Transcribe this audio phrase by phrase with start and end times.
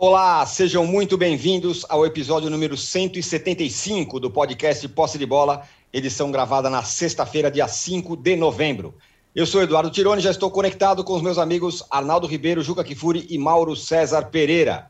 [0.00, 6.70] Olá, sejam muito bem-vindos ao episódio número 175 do podcast Posse de Bola, edição gravada
[6.70, 8.94] na sexta-feira, dia 5 de novembro.
[9.34, 13.26] Eu sou Eduardo Tironi, já estou conectado com os meus amigos Arnaldo Ribeiro, Juca Kifuri
[13.28, 14.88] e Mauro César Pereira.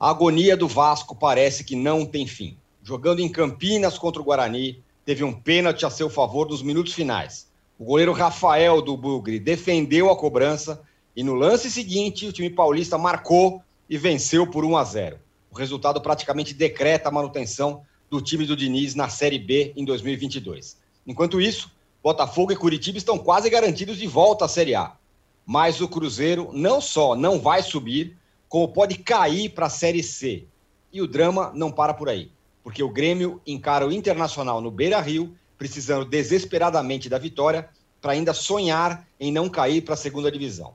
[0.00, 2.56] A agonia do Vasco parece que não tem fim.
[2.82, 7.46] Jogando em Campinas contra o Guarani, teve um pênalti a seu favor nos minutos finais.
[7.78, 10.80] O goleiro Rafael do Bugre defendeu a cobrança
[11.14, 15.18] e no lance seguinte o time paulista marcou e venceu por 1 a 0.
[15.50, 20.78] O resultado praticamente decreta a manutenção do time do Diniz na Série B em 2022.
[21.06, 21.70] Enquanto isso,
[22.02, 24.96] Botafogo e Curitiba estão quase garantidos de volta à Série A.
[25.44, 28.16] Mas o Cruzeiro não só não vai subir,
[28.48, 30.46] como pode cair para a Série C.
[30.92, 32.30] E o drama não para por aí,
[32.62, 37.68] porque o Grêmio encara o Internacional no Beira-Rio, precisando desesperadamente da vitória
[38.00, 40.74] para ainda sonhar em não cair para a segunda divisão.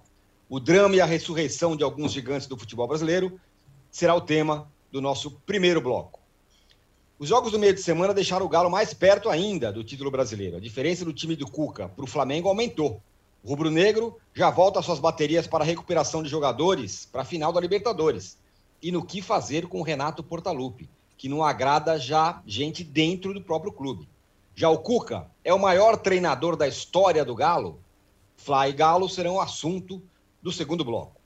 [0.54, 3.40] O drama e a ressurreição de alguns gigantes do futebol brasileiro
[3.90, 6.20] será o tema do nosso primeiro bloco.
[7.18, 10.58] Os jogos do meio de semana deixaram o Galo mais perto ainda do título brasileiro.
[10.58, 13.02] A diferença do time do Cuca para o Flamengo aumentou.
[13.42, 17.54] O rubro-negro já volta às suas baterias para a recuperação de jogadores para a final
[17.54, 18.38] da Libertadores.
[18.84, 23.42] E no que fazer com o Renato Portaluppi, que não agrada já gente dentro do
[23.42, 24.06] próprio clube.
[24.54, 27.80] Já o Cuca é o maior treinador da história do Galo?
[28.36, 30.04] Fly e Galo serão assunto
[30.42, 31.20] do segundo bloco.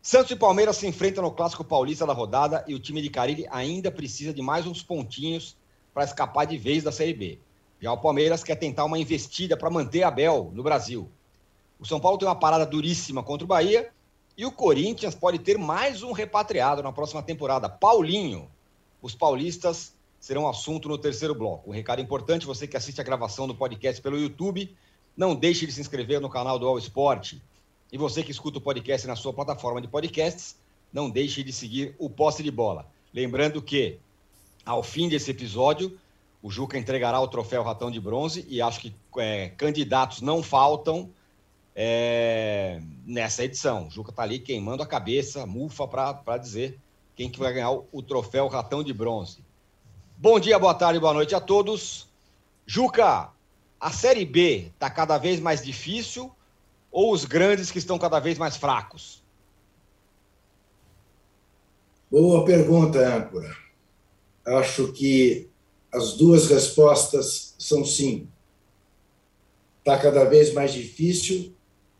[0.00, 3.46] Santos e Palmeiras se enfrentam no Clássico Paulista da rodada e o time de Carilli
[3.50, 5.56] ainda precisa de mais uns pontinhos
[5.92, 7.38] para escapar de vez da Série B.
[7.80, 11.10] Já o Palmeiras quer tentar uma investida para manter Abel no Brasil.
[11.78, 13.90] O São Paulo tem uma parada duríssima contra o Bahia
[14.36, 18.48] e o Corinthians pode ter mais um repatriado na próxima temporada, Paulinho.
[19.02, 21.70] Os paulistas serão assunto no terceiro bloco.
[21.70, 24.74] Um recado importante, você que assiste a gravação do podcast pelo YouTube,
[25.16, 27.34] não deixe de se inscrever no canal do All Sport.
[27.90, 30.56] E você que escuta o podcast na sua plataforma de podcasts,
[30.92, 32.86] não deixe de seguir o Posse de Bola.
[33.12, 33.98] Lembrando que,
[34.64, 35.98] ao fim desse episódio,
[36.42, 41.10] o Juca entregará o troféu Ratão de Bronze e acho que é, candidatos não faltam
[41.74, 43.88] é, nessa edição.
[43.88, 46.78] O Juca está ali queimando a cabeça, mufa, para dizer
[47.16, 49.38] quem que vai ganhar o, o troféu Ratão de Bronze.
[50.16, 52.06] Bom dia, boa tarde, boa noite a todos.
[52.66, 53.30] Juca,
[53.80, 56.30] a Série B está cada vez mais difícil
[56.90, 59.22] ou os grandes que estão cada vez mais fracos?
[62.10, 63.54] Boa pergunta, âncora.
[64.46, 65.48] Acho que
[65.92, 68.28] as duas respostas são sim.
[69.80, 71.54] Está cada vez mais difícil,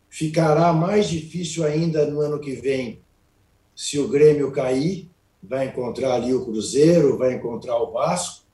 [0.09, 3.00] ficará mais difícil ainda no ano que vem,
[3.75, 5.09] se o Grêmio cair,
[5.43, 8.44] vai encontrar ali o Cruzeiro, vai encontrar o Vasco.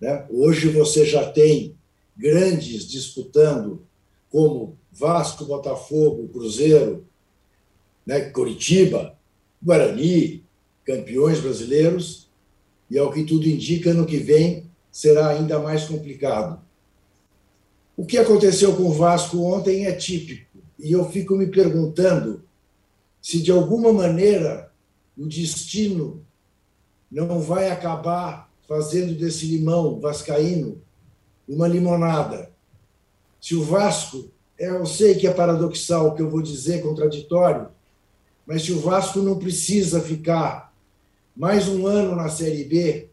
[0.00, 0.26] Né?
[0.30, 1.74] Hoje você já tem
[2.16, 3.86] grandes disputando,
[4.30, 7.06] como Vasco, Botafogo, Cruzeiro,
[8.04, 9.18] né, Curitiba,
[9.62, 10.44] Guarani,
[10.84, 12.30] campeões brasileiros,
[12.90, 16.60] e ao que tudo indica, no que vem será ainda mais complicado.
[17.96, 22.44] O que aconteceu com o Vasco ontem é típico, e eu fico me perguntando
[23.20, 24.72] se de alguma maneira
[25.16, 26.24] o destino
[27.10, 30.80] não vai acabar fazendo desse limão vascaíno
[31.48, 32.50] uma limonada.
[33.40, 37.68] Se o Vasco eu sei que é paradoxal o que eu vou dizer, contraditório,
[38.46, 40.72] mas se o Vasco não precisa ficar
[41.36, 43.08] mais um ano na Série B,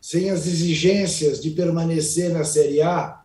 [0.00, 3.22] sem as exigências de permanecer na Série A,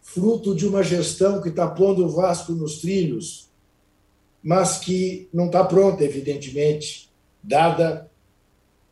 [0.00, 3.48] fruto de uma gestão que está pondo o Vasco nos trilhos,
[4.42, 7.08] mas que não está pronta, evidentemente,
[7.42, 8.10] dada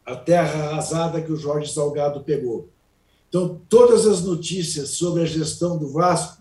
[0.07, 2.69] a terra arrasada que o Jorge Salgado pegou.
[3.29, 6.40] Então, todas as notícias sobre a gestão do Vasco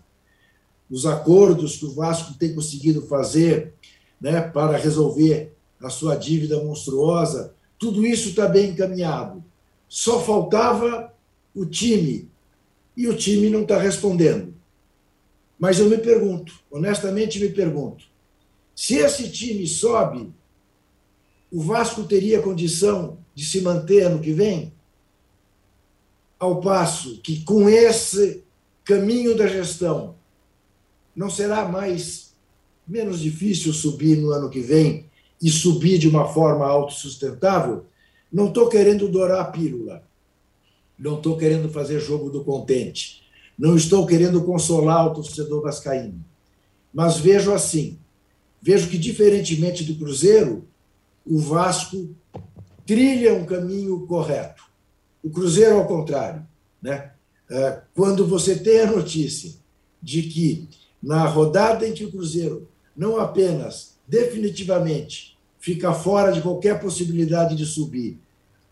[0.90, 3.74] os acordos que o Vasco tem conseguido fazer
[4.20, 9.42] né, para resolver a sua dívida monstruosa, tudo isso está bem encaminhado.
[9.88, 11.14] Só faltava
[11.54, 12.28] o time,
[12.96, 14.54] e o time não está respondendo.
[15.58, 18.04] Mas eu me pergunto, honestamente me pergunto,
[18.74, 20.32] se esse time sobe,
[21.50, 24.72] o Vasco teria condição de se manter ano que vem?
[26.38, 28.42] Ao passo que, com esse
[28.84, 30.14] caminho da gestão,
[31.20, 32.32] não será mais
[32.88, 35.04] menos difícil subir no ano que vem
[35.40, 37.84] e subir de uma forma autossustentável?
[38.32, 40.02] Não estou querendo dourar a pílula.
[40.98, 43.22] Não estou querendo fazer jogo do contente.
[43.58, 46.24] Não estou querendo consolar o torcedor vascaíno.
[46.90, 47.98] Mas vejo assim,
[48.62, 50.64] vejo que, diferentemente do Cruzeiro,
[51.26, 52.14] o Vasco
[52.86, 54.64] trilha um caminho correto.
[55.22, 56.46] O Cruzeiro, ao contrário.
[56.80, 57.10] Né?
[57.50, 59.52] É, quando você tem a notícia
[60.02, 66.80] de que na rodada em que o Cruzeiro não apenas definitivamente fica fora de qualquer
[66.80, 68.18] possibilidade de subir,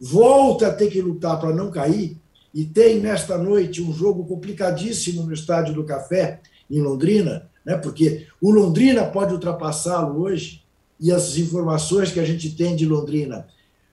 [0.01, 2.17] volta a ter que lutar para não cair,
[2.53, 6.41] e tem nesta noite um jogo complicadíssimo no Estádio do Café,
[6.71, 7.77] em Londrina, né?
[7.77, 10.63] porque o Londrina pode ultrapassá-lo hoje,
[10.99, 13.47] e as informações que a gente tem de Londrina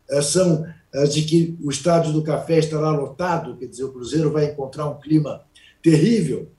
[0.10, 4.32] eh, são eh, de que o Estádio do Café estará lotado, quer dizer, o Cruzeiro
[4.32, 5.44] vai encontrar um clima
[5.84, 6.50] terrível.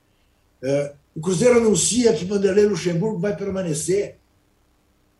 [1.16, 4.18] Eh, o Cruzeiro anuncia que Vanderlei Luxemburgo vai permanecer.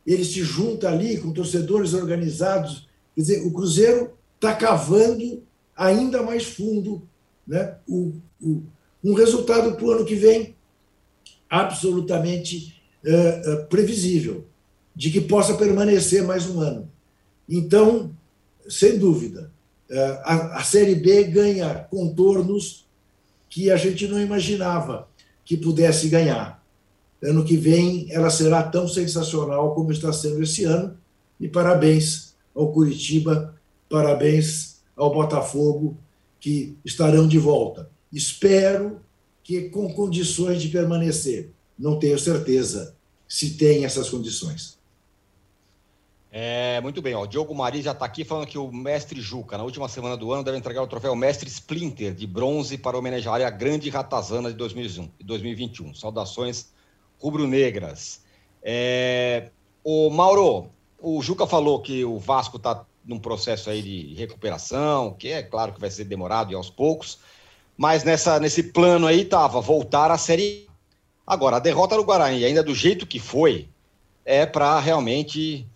[0.07, 2.87] Ele se junta ali com torcedores organizados.
[3.15, 5.43] Quer dizer, o Cruzeiro está cavando
[5.75, 7.03] ainda mais fundo
[7.47, 7.77] né?
[7.89, 8.63] o, o
[9.03, 10.55] um resultado para o ano que vem
[11.49, 14.45] absolutamente uh, uh, previsível,
[14.95, 16.91] de que possa permanecer mais um ano.
[17.49, 18.11] Então,
[18.69, 19.53] sem dúvida,
[19.89, 19.95] uh,
[20.25, 22.85] a, a Série B ganha contornos
[23.49, 25.09] que a gente não imaginava
[25.47, 26.63] que pudesse ganhar.
[27.23, 30.99] Ano que vem ela será tão sensacional como está sendo esse ano.
[31.41, 33.55] E parabéns ao Curitiba,
[33.89, 35.97] parabéns ao Botafogo,
[36.41, 37.89] que estarão de volta.
[38.13, 39.01] Espero
[39.43, 41.51] que com condições de permanecer.
[41.79, 42.95] Não tenho certeza
[43.29, 44.76] se tem essas condições.
[46.39, 47.23] É, muito bem, ó.
[47.23, 50.31] O Diogo Mari já está aqui falando que o mestre Juca, na última semana do
[50.35, 54.55] ano, deve entregar o troféu Mestre Splinter de bronze para homenagear a grande ratazana de
[54.55, 55.95] 2021.
[55.95, 56.75] Saudações
[57.19, 58.21] rubro-negras.
[58.63, 59.49] É,
[59.83, 60.69] o Mauro,
[61.01, 65.73] o Juca falou que o Vasco está num processo aí de recuperação, que é claro
[65.73, 67.19] que vai ser demorado e aos poucos,
[67.79, 70.69] mas nessa, nesse plano aí estava voltar à Série
[71.27, 73.71] Agora, a derrota do Guarani, ainda do jeito que foi,
[74.23, 75.67] é para realmente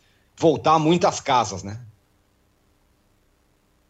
[0.40, 1.80] voltar muitas casas, né?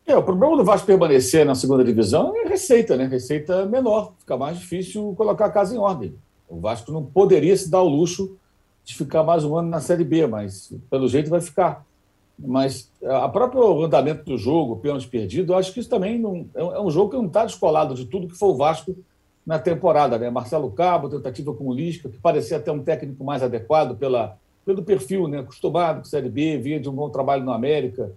[0.05, 3.07] É, o problema do Vasco permanecer na segunda divisão é receita, né?
[3.07, 6.13] Receita menor, fica mais difícil colocar a casa em ordem.
[6.49, 8.37] O Vasco não poderia se dar o luxo
[8.85, 11.87] de ficar mais um ano na Série B, mas pelo jeito vai ficar.
[12.37, 16.81] Mas a próprio andamento do jogo, pênalti perdido, eu acho que isso também não, é
[16.81, 18.97] um é jogo que não está descolado de tudo que foi o Vasco
[19.47, 20.19] na temporada.
[20.19, 20.29] Né?
[20.31, 24.83] Marcelo Cabo, tentativa com o Lisca, que parecia até um técnico mais adequado pela, pelo
[24.83, 25.39] perfil, né?
[25.39, 28.13] acostumado com Série B, vinha de um bom trabalho no América,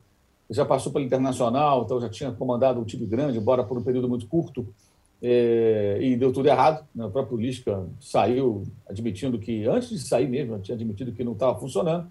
[0.50, 4.07] já passou pelo Internacional, então já tinha comandado um time grande, embora por um período
[4.07, 4.68] muito curto,
[5.22, 6.86] é, e deu tudo errado.
[6.94, 7.06] Né?
[7.06, 11.57] O próprio Lisca saiu admitindo que, antes de sair mesmo, tinha admitido que não estava
[11.60, 12.07] funcionando.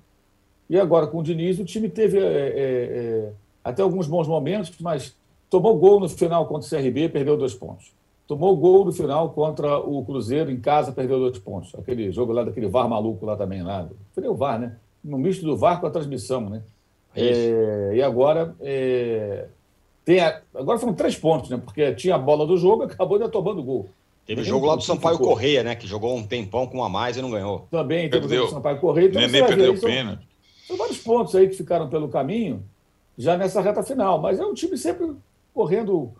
[0.69, 3.33] E agora, com o Diniz, o time teve é, é,
[3.63, 5.15] até alguns bons momentos, mas
[5.51, 7.93] tomou gol no final contra o CRB, perdeu dois pontos.
[8.27, 11.75] Tomou gol no final contra o Cruzeiro em casa, perdeu dois pontos.
[11.75, 13.63] Aquele jogo lá daquele VAR maluco lá também.
[13.63, 13.89] Lá.
[14.15, 14.77] Foi o VAR, né?
[15.03, 16.63] No misto do VAR com a transmissão, né?
[17.15, 19.47] É, e agora é,
[20.05, 21.61] tem a, agora foram três pontos, né?
[21.63, 23.89] Porque tinha a bola do jogo e acabou ainda tomando gol.
[24.27, 25.33] Teve o jogo lá do Sampaio ficou.
[25.33, 25.75] Correia, né?
[25.75, 27.67] Que jogou um tempão com a mais e não ganhou.
[27.71, 29.09] Também teve o jogo do Sampaio Correia.
[29.09, 30.13] Então Nenê perdeu pena.
[30.13, 32.63] São, são vários pontos aí que ficaram pelo caminho
[33.19, 34.21] já nessa reta final.
[34.21, 35.13] Mas é um time sempre
[35.53, 36.13] correndo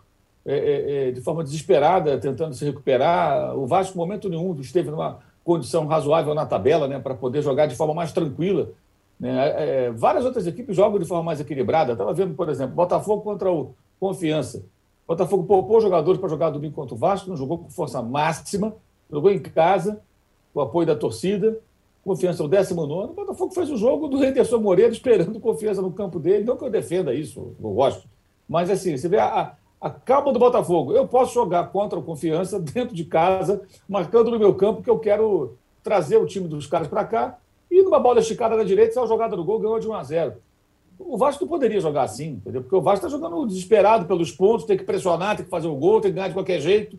[0.45, 3.57] é, é, é, de forma desesperada, tentando se recuperar.
[3.57, 7.65] O Vasco, em momento nenhum, esteve numa condição razoável na tabela né, para poder jogar
[7.65, 8.71] de forma mais tranquila.
[9.19, 9.31] Né?
[9.31, 11.93] É, é várias outras equipes jogam de forma mais equilibrada.
[11.93, 14.65] Estava vendo, por exemplo, Botafogo contra o Confiança.
[15.07, 18.73] Botafogo poupou jogadores para jogar domingo contra o Vasco, não jogou com força máxima,
[19.09, 20.01] jogou em casa,
[20.53, 21.57] com o apoio da torcida.
[22.03, 23.11] Confiança o 19.
[23.11, 26.43] O Botafogo fez o jogo do Henderson Moreira esperando confiança no campo dele.
[26.43, 28.09] Não que eu defenda isso, eu gosto.
[28.47, 30.93] Mas assim, você vê a, a calma do Botafogo.
[30.93, 34.97] Eu posso jogar contra o Confiança dentro de casa, marcando no meu campo, que eu
[34.97, 37.37] quero trazer o time dos caras para cá.
[37.69, 40.33] E numa bola esticada na direita, saiu jogada do gol, ganhou de 1 a 0.
[40.97, 42.61] O Vasco não poderia jogar assim, entendeu?
[42.61, 45.75] Porque o Vasco está jogando desesperado pelos pontos, tem que pressionar, tem que fazer o
[45.75, 46.97] gol, tem que ganhar de qualquer jeito.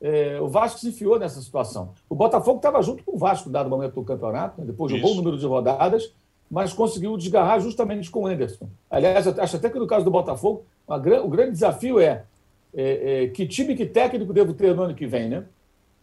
[0.00, 1.94] É, o Vasco se enfiou nessa situação.
[2.08, 4.66] O Botafogo estava junto com o Vasco, dado momento do campeonato, né?
[4.66, 6.12] depois jogou o número de rodadas,
[6.48, 8.68] mas conseguiu desgarrar justamente com o Anderson.
[8.88, 12.24] Aliás, acho até que no caso do Botafogo, o grande desafio é,
[12.74, 15.44] é, é, que time que técnico devo ter no ano que vem, né?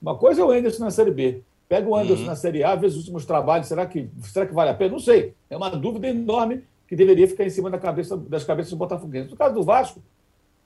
[0.01, 1.41] Uma coisa é o Anderson na Série B.
[1.67, 2.29] Pega o Anderson uhum.
[2.29, 4.91] na Série A, vê os últimos trabalhos, será que, será que vale a pena?
[4.91, 5.33] Não sei.
[5.49, 9.29] É uma dúvida enorme que deveria ficar em cima da cabeça, das cabeças do Botafoguense.
[9.29, 10.01] No caso do Vasco,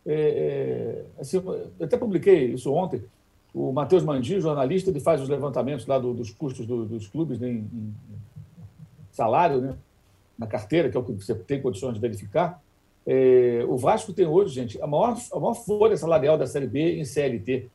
[0.05, 3.01] é, é, assim, eu até publiquei isso ontem,
[3.53, 7.39] o Matheus Mandi, jornalista, ele faz os levantamentos lá do, dos custos do, dos clubes
[7.39, 7.93] né, em, em,
[9.11, 9.75] salário, né,
[10.37, 12.61] na carteira, que é o que você tem condições de verificar.
[13.05, 16.99] É, o Vasco tem hoje, gente, a maior, a maior folha salarial da Série B
[16.99, 17.69] em CLT.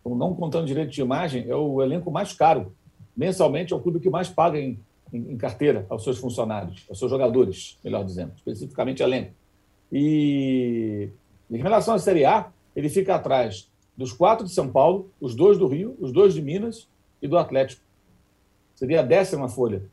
[0.00, 2.74] Então, não contando direito de imagem, é o elenco mais caro.
[3.16, 4.78] Mensalmente é o clube que mais paga em,
[5.12, 9.32] em, em carteira aos seus funcionários, aos seus jogadores, melhor dizendo, especificamente elenco.
[9.92, 11.08] E
[11.50, 15.56] em relação à Série A, ele fica atrás dos quatro de São Paulo, os dois
[15.56, 16.88] do Rio, os dois de Minas
[17.22, 17.82] e do Atlético.
[18.74, 19.84] Seria a décima folha.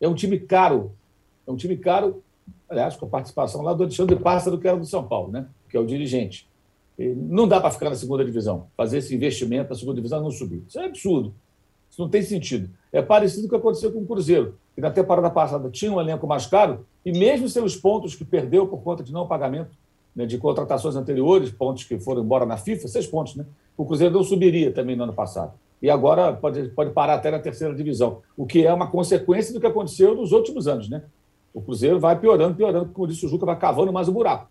[0.00, 0.92] É um time caro
[1.46, 2.22] É um time caro,
[2.68, 5.46] aliás, com a participação lá do Alexandre Pássaro, que era do São Paulo, né?
[5.68, 6.48] que é o dirigente.
[6.98, 10.30] E não dá para ficar na segunda divisão, fazer esse investimento na segunda divisão não
[10.30, 10.64] subir.
[10.66, 11.34] Isso é absurdo.
[11.90, 12.70] Isso não tem sentido.
[12.92, 16.00] É parecido com o que aconteceu com o Cruzeiro, que na temporada passada tinha um
[16.00, 19.76] elenco mais caro e mesmo sem os pontos que perdeu por conta de não pagamento
[20.14, 23.46] né, de contratações anteriores, pontos que foram embora na FIFA, seis pontos, né?
[23.76, 25.52] O Cruzeiro não subiria também no ano passado.
[25.80, 29.60] E agora pode, pode parar até na terceira divisão, o que é uma consequência do
[29.60, 31.04] que aconteceu nos últimos anos, né?
[31.58, 34.48] O Cruzeiro vai piorando, piorando, como disse o Juca, vai cavando mais o buraco.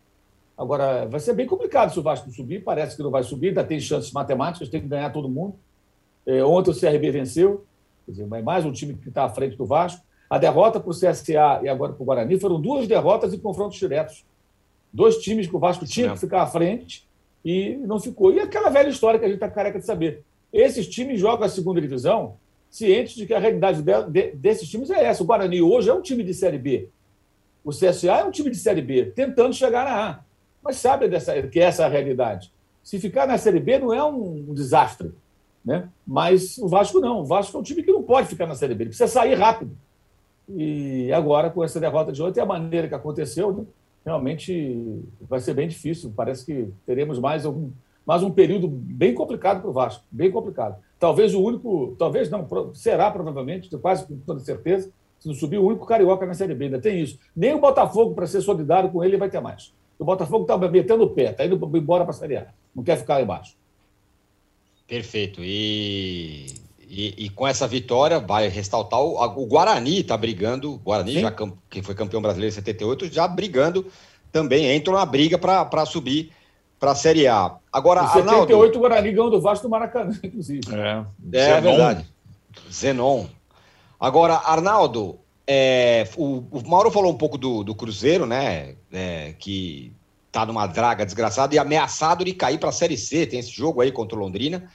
[0.57, 3.63] Agora, vai ser bem complicado se o Vasco subir, parece que não vai subir, ainda
[3.63, 5.55] tem chances matemáticas, tem que ganhar todo mundo.
[6.25, 7.63] É, ontem o CRB venceu,
[8.05, 10.05] quer dizer, mais um time que está à frente do Vasco.
[10.29, 13.77] A derrota para o CSA e agora para o Guarani foram duas derrotas em confrontos
[13.77, 14.25] diretos.
[14.91, 17.07] Dois times que o Vasco tinha que ficar à frente
[17.45, 18.33] e não ficou.
[18.33, 20.23] E aquela velha história que a gente está careca de saber.
[20.51, 22.35] Esses times jogam a segunda divisão
[22.69, 23.81] cientes de que a realidade
[24.33, 25.23] desses times é essa.
[25.23, 26.89] O Guarani hoje é um time de Série B.
[27.67, 30.19] O CSA é um time de Série B, tentando chegar na A.
[30.63, 32.49] Mas sabe dessa, que essa é a realidade.
[32.81, 35.11] Se ficar na Série B não é um, um desastre.
[35.65, 35.89] Né?
[36.07, 37.19] Mas o Vasco não.
[37.19, 38.83] O Vasco é um time que não pode ficar na Série B.
[38.83, 39.75] Ele precisa sair rápido.
[40.47, 43.65] E agora, com essa derrota de ontem, a maneira que aconteceu, né?
[44.05, 46.13] realmente vai ser bem difícil.
[46.15, 47.69] Parece que teremos mais, algum,
[48.05, 50.77] mais um período bem complicado para o Vasco, bem complicado.
[50.97, 55.65] Talvez o único, talvez não, será provavelmente, quase com toda certeza, se não subir, o
[55.65, 56.65] único carioca na Série B.
[56.65, 57.17] Ainda tem isso.
[57.35, 59.73] Nem o Botafogo, para ser solidário com ele, vai ter mais.
[59.97, 62.47] O Botafogo está metendo o pé, está indo embora para a Série A.
[62.75, 63.55] Não quer ficar lá embaixo.
[64.87, 65.41] Perfeito.
[65.43, 66.47] E
[66.89, 71.33] e, e, com essa vitória, vai ressaltar o, o Guarani está brigando, o Guarani, já,
[71.69, 73.85] que foi campeão brasileiro em 78, já brigando
[74.31, 76.31] também, entrou na briga para subir
[76.79, 77.57] para a Série A.
[77.73, 80.61] Agora, em 78, Arnaldo, o Guarani ganhou do Vasco do Maracanã, inclusive.
[80.71, 82.05] É, é verdade.
[82.71, 83.25] Zenon.
[83.99, 88.75] Agora, Arnaldo, é, o, o, Mauro falou um pouco do, do Cruzeiro, né?
[88.91, 89.91] É, que
[90.27, 93.25] está numa draga desgraçada e ameaçado de cair para a Série C.
[93.25, 94.71] Tem esse jogo aí contra o Londrina.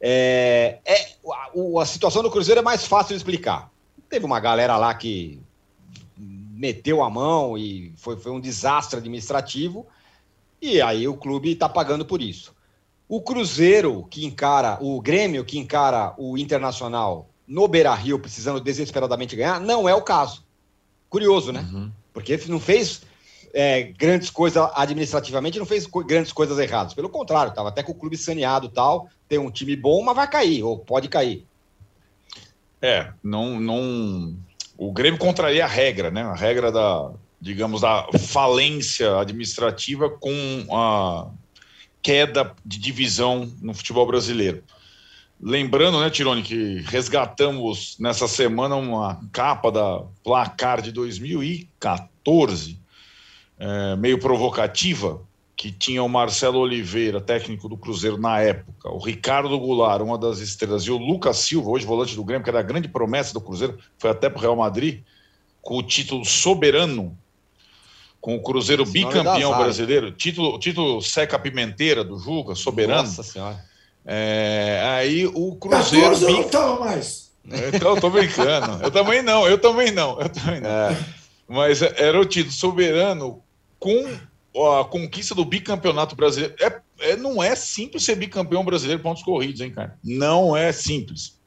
[0.00, 0.94] É, é,
[1.30, 3.70] a, a situação do Cruzeiro é mais fácil de explicar.
[4.08, 5.40] Teve uma galera lá que
[6.62, 9.84] meteu a mão e foi, foi um desastre administrativo,
[10.60, 12.54] e aí o clube está pagando por isso.
[13.08, 19.36] O Cruzeiro que encara, o Grêmio que encara o Internacional no Beira Rio, precisando desesperadamente
[19.36, 20.44] ganhar, não é o caso.
[21.08, 21.68] Curioso, né?
[21.72, 21.92] Uhum.
[22.12, 23.02] Porque não fez
[23.52, 26.94] é, grandes coisas administrativamente, não fez grandes coisas erradas.
[26.94, 29.08] Pelo contrário, estava até com o clube saneado tal.
[29.28, 31.44] Tem um time bom, mas vai cair, ou pode cair.
[32.80, 33.60] É, não.
[33.60, 34.36] não...
[34.76, 36.22] O Grêmio contraria a regra, né?
[36.22, 41.28] A regra da, digamos, da falência administrativa com a
[42.02, 44.64] queda de divisão no futebol brasileiro.
[45.42, 52.78] Lembrando, né, Tirone, que resgatamos nessa semana uma capa da placar de 2014
[53.58, 55.20] é, meio provocativa,
[55.56, 60.38] que tinha o Marcelo Oliveira, técnico do Cruzeiro na época, o Ricardo Goulart, uma das
[60.38, 63.40] estrelas, e o Lucas Silva, hoje volante do Grêmio, que era a grande promessa do
[63.40, 65.02] Cruzeiro, foi até para o Real Madrid,
[65.60, 67.18] com o título soberano,
[68.20, 73.02] com o Cruzeiro bicampeão brasileiro, título, título Seca Pimenteira do Juca, soberano.
[73.02, 73.71] Nossa Senhora.
[74.04, 76.06] É, aí o Cruzeiro.
[76.06, 76.34] 14 bic...
[76.34, 77.32] não estava mais.
[77.44, 78.82] Então, eu tô brincando.
[78.82, 80.70] Eu também não, eu também não, eu também não.
[80.70, 80.96] É.
[81.48, 83.42] Mas era o título soberano
[83.78, 84.06] com
[84.80, 86.54] a conquista do bicampeonato brasileiro.
[86.60, 89.98] É, é, não é simples ser bicampeão brasileiro pontos corridos, hein, cara?
[90.04, 91.40] Não é simples.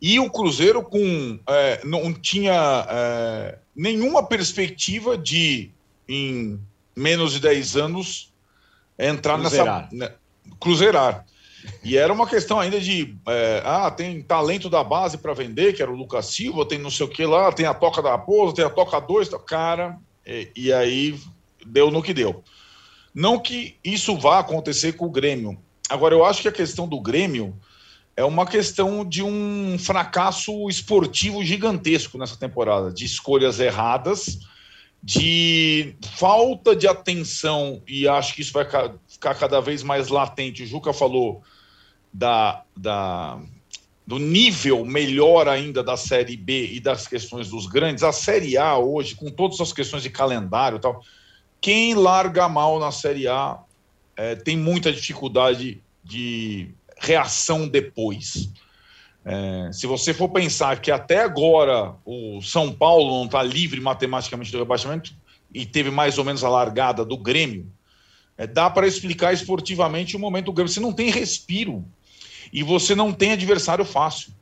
[0.00, 5.70] E o Cruzeiro com é, não tinha é, nenhuma perspectiva de,
[6.08, 6.60] em
[6.94, 8.32] menos de 10 anos,
[8.98, 9.88] entrar cruzeirar.
[9.92, 10.25] nessa.
[10.60, 11.24] Cruzeirar.
[11.82, 15.82] E era uma questão ainda de é, ah, tem talento da base para vender, que
[15.82, 18.54] era o Lucas Silva, tem não sei o que lá, tem a toca da Raposa,
[18.54, 21.18] tem a toca 2, cara, e, e aí
[21.66, 22.42] deu no que deu.
[23.14, 25.58] Não que isso vá acontecer com o Grêmio.
[25.88, 27.56] Agora, eu acho que a questão do Grêmio
[28.16, 34.38] é uma questão de um fracasso esportivo gigantesco nessa temporada, de escolhas erradas,
[35.02, 38.66] de falta de atenção, e acho que isso vai
[39.16, 40.62] ficar cada vez mais latente.
[40.62, 41.42] O Juca falou
[42.12, 43.38] da, da
[44.06, 48.78] do nível melhor ainda da Série B e das questões dos grandes, a Série A
[48.78, 51.02] hoje, com todas as questões de calendário e tal,
[51.60, 53.58] quem larga mal na Série A
[54.16, 58.50] é, tem muita dificuldade de reação depois.
[59.24, 64.52] É, se você for pensar que até agora o São Paulo não está livre matematicamente
[64.52, 65.12] do rebaixamento
[65.52, 67.68] e teve mais ou menos a largada do Grêmio,
[68.38, 70.72] é, dá para explicar esportivamente o momento do Grêmio.
[70.72, 71.84] Você não tem respiro
[72.52, 74.32] e você não tem adversário fácil.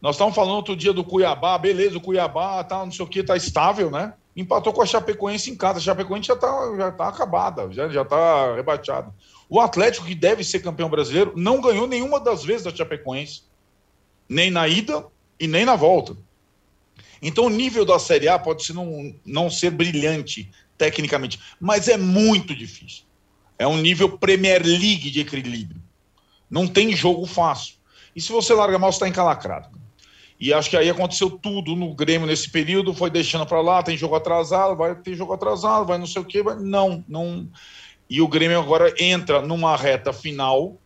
[0.00, 3.22] Nós estávamos falando outro dia do Cuiabá, beleza, o Cuiabá tá, não sei o que,
[3.22, 4.14] tá estável, né?
[4.36, 5.78] Empatou com a Chapecoense em casa.
[5.78, 9.12] A Chapecoense já tá, já tá acabada, já, já tá rebaixada.
[9.48, 13.44] O Atlético, que deve ser campeão brasileiro, não ganhou nenhuma das vezes da Chapecoense.
[14.28, 15.06] Nem na ida
[15.40, 16.16] e nem na volta.
[17.22, 21.96] Então o nível da Série A pode ser não, não ser brilhante tecnicamente, mas é
[21.96, 23.05] muito difícil.
[23.58, 25.80] É um nível Premier League de equilíbrio.
[26.50, 27.74] Não tem jogo fácil.
[28.14, 29.68] E se você larga mal, você está encalacrado.
[30.38, 33.96] E acho que aí aconteceu tudo no Grêmio nesse período, foi deixando para lá, tem
[33.96, 36.56] jogo atrasado, vai ter jogo atrasado, vai não sei o quê, vai...
[36.56, 37.48] não, não.
[38.08, 40.76] E o Grêmio agora entra numa reta final,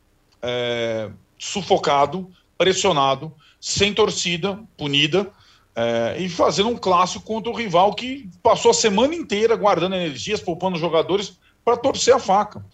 [0.41, 5.31] é, sufocado, pressionado, sem torcida, punida,
[5.75, 10.41] é, e fazendo um clássico contra o rival que passou a semana inteira guardando energias,
[10.41, 12.65] poupando jogadores para torcer a faca.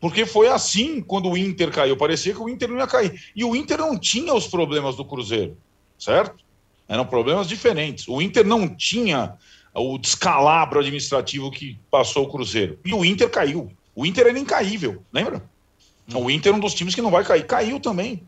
[0.00, 1.96] Porque foi assim quando o Inter caiu.
[1.96, 3.22] Parecia que o Inter não ia cair.
[3.36, 5.56] E o Inter não tinha os problemas do Cruzeiro,
[5.96, 6.44] certo?
[6.88, 8.08] Eram problemas diferentes.
[8.08, 9.36] O Inter não tinha
[9.74, 12.78] o descalabro administrativo que passou o Cruzeiro.
[12.84, 13.70] E o Inter caiu.
[13.94, 15.48] O Inter era incaível, lembra?
[16.12, 16.24] Hum.
[16.24, 17.46] O Inter é um dos times que não vai cair.
[17.46, 18.22] Caiu também.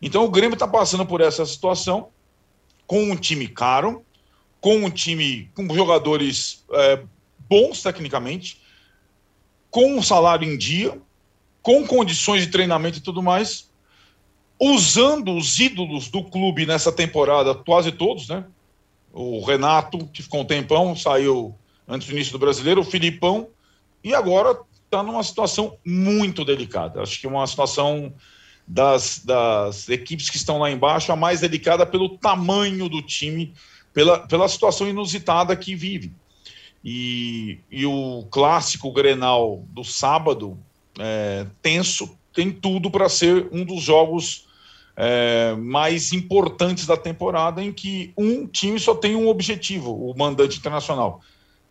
[0.00, 2.08] Então o Grêmio está passando por essa situação
[2.86, 4.04] com um time caro,
[4.60, 7.02] com um time com jogadores é,
[7.48, 8.60] bons tecnicamente,
[9.70, 10.98] com um salário em dia,
[11.62, 13.68] com condições de treinamento e tudo mais,
[14.58, 18.44] usando os ídolos do clube nessa temporada, quase todos, né?
[19.12, 21.54] O Renato, que ficou um tempão, saiu
[21.86, 23.48] antes do início do brasileiro, o Filipão,
[24.02, 27.02] e agora está numa situação muito delicada.
[27.02, 28.12] Acho que uma situação
[28.66, 33.54] das, das equipes que estão lá embaixo, a mais delicada pelo tamanho do time,
[33.92, 36.12] pela, pela situação inusitada que vive.
[36.84, 40.58] E, e o clássico Grenal do sábado,
[40.98, 44.46] é, tenso, tem tudo para ser um dos jogos
[44.96, 50.58] é, mais importantes da temporada, em que um time só tem um objetivo, o mandante
[50.58, 51.20] internacional: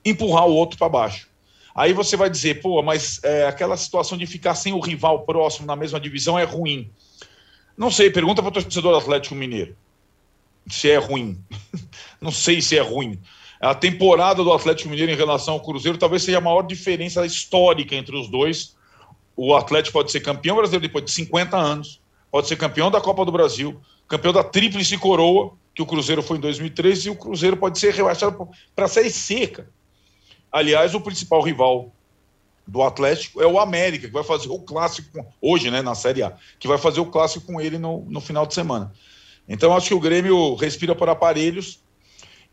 [0.04, 1.28] empurrar o outro para baixo.
[1.74, 5.68] Aí você vai dizer, pô, mas é, aquela situação de ficar sem o rival próximo
[5.68, 6.90] na mesma divisão é ruim.
[7.78, 9.76] Não sei, pergunta para o torcedor do Atlético Mineiro
[10.70, 11.38] se é ruim.
[12.22, 13.20] Não sei se é ruim.
[13.60, 17.96] A temporada do Atlético Mineiro em relação ao Cruzeiro talvez seja a maior diferença histórica
[17.96, 18.76] entre os dois.
[19.36, 22.00] O Atlético pode ser campeão brasileiro depois de 50 anos,
[22.32, 26.38] pode ser campeão da Copa do Brasil, campeão da Tríplice Coroa, que o Cruzeiro foi
[26.38, 29.70] em 2013, e o Cruzeiro pode ser rebaixado para a Série Seca.
[30.52, 31.92] Aliás, o principal rival
[32.66, 36.36] do Atlético é o América, que vai fazer o clássico, hoje, né, na Série A,
[36.60, 38.92] que vai fazer o clássico com ele no, no final de semana.
[39.48, 41.80] Então, acho que o Grêmio respira por aparelhos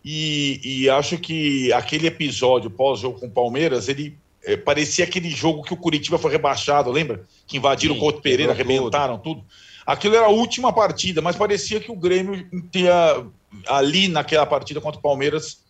[0.05, 5.63] e, e acho que aquele episódio pós-jogo com o Palmeiras, ele é, parecia aquele jogo
[5.63, 7.25] que o Curitiba foi rebaixado, lembra?
[7.47, 9.41] Que invadiram Sim, o Couto Pereira, arrebentaram tudo.
[9.41, 9.47] tudo.
[9.87, 13.27] Aquilo era a última partida, mas parecia que o Grêmio tinha
[13.67, 15.63] ali naquela partida contra o Palmeiras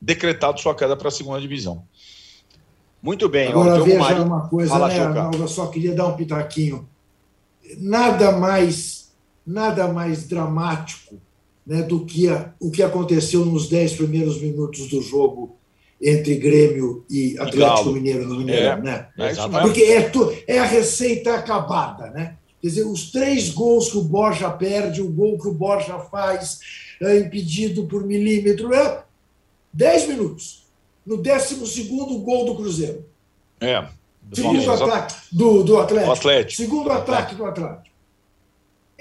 [0.00, 1.84] decretado sua queda para a segunda divisão.
[3.02, 3.48] Muito bem.
[3.48, 4.22] Agora veja Mário...
[4.24, 5.38] uma coisa, Fala, né, Arnaldo?
[5.38, 6.88] Eu só queria dar um pitaquinho.
[7.78, 9.12] Nada mais,
[9.46, 11.20] nada mais dramático
[11.66, 15.56] né, do que a, o que aconteceu nos dez primeiros minutos do jogo
[16.00, 19.08] entre Grêmio e Atlético Mineiro no Mineirão, é, né?
[19.16, 22.36] É Porque é, tu, é a receita acabada, né?
[22.60, 26.60] Quer dizer, os três gols que o Borja perde, o gol que o Borja faz,
[27.00, 29.04] é, impedido por milímetro, é
[29.72, 30.66] dez minutos.
[31.04, 33.04] No décimo segundo gol do Cruzeiro.
[33.60, 33.84] É.
[34.32, 36.12] Segundo ataque do, do Atlético.
[36.12, 36.62] Atlético.
[36.62, 37.91] Segundo ataque do Atlético.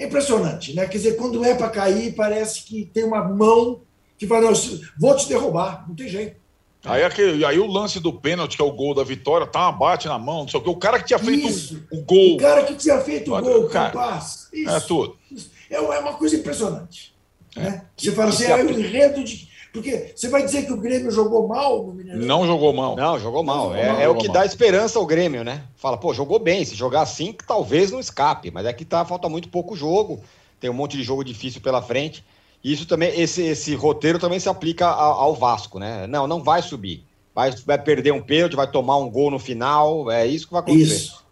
[0.02, 0.88] É impressionante, né?
[0.88, 3.82] Quer dizer, quando é para cair, parece que tem uma mão
[4.18, 4.52] que vai, não,
[5.00, 6.38] vou te derrubar, não tem jeito.
[6.84, 10.08] Aí, aquele, aí o lance do pênalti, que é o gol da vitória, tá, bate
[10.08, 10.70] na mão, não sei o que.
[10.72, 12.34] O cara que tinha feito isso, o, o gol.
[12.34, 14.50] O cara que tinha feito o gol, cara, capaz.
[14.52, 15.18] Isso, é tudo.
[15.32, 15.52] Isso.
[15.70, 17.14] É, é uma coisa impressionante.
[17.56, 17.60] É.
[17.60, 17.86] Né?
[17.96, 21.48] Você fala assim, é o enredo de porque você vai dizer que o Grêmio jogou
[21.48, 22.26] mal no Mineirão?
[22.26, 22.96] Não jogou mal.
[22.96, 23.70] Não, jogou mal.
[23.70, 24.34] Não, é, é o que mal.
[24.36, 25.64] dá esperança ao Grêmio, né?
[25.76, 26.66] Fala, pô, jogou bem.
[26.66, 28.52] Se jogar assim, talvez não escape.
[28.52, 30.20] Mas é que tá, falta muito pouco jogo.
[30.60, 32.24] Tem um monte de jogo difícil pela frente.
[32.62, 36.06] E isso também, esse, esse roteiro também se aplica ao, ao Vasco, né?
[36.06, 37.06] Não, não vai subir.
[37.34, 40.12] Vai, vai perder um pênalti, vai tomar um gol no final.
[40.12, 40.96] É isso que vai acontecer.
[40.96, 41.24] Isso.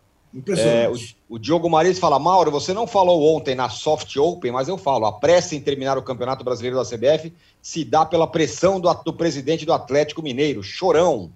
[0.58, 4.68] É, o, o, Diogo Mariz fala, Mauro, você não falou ontem na Soft Open, mas
[4.68, 8.80] eu falo, a pressa em terminar o Campeonato Brasileiro da CBF se dá pela pressão
[8.80, 11.32] do, do presidente do Atlético Mineiro, chorão,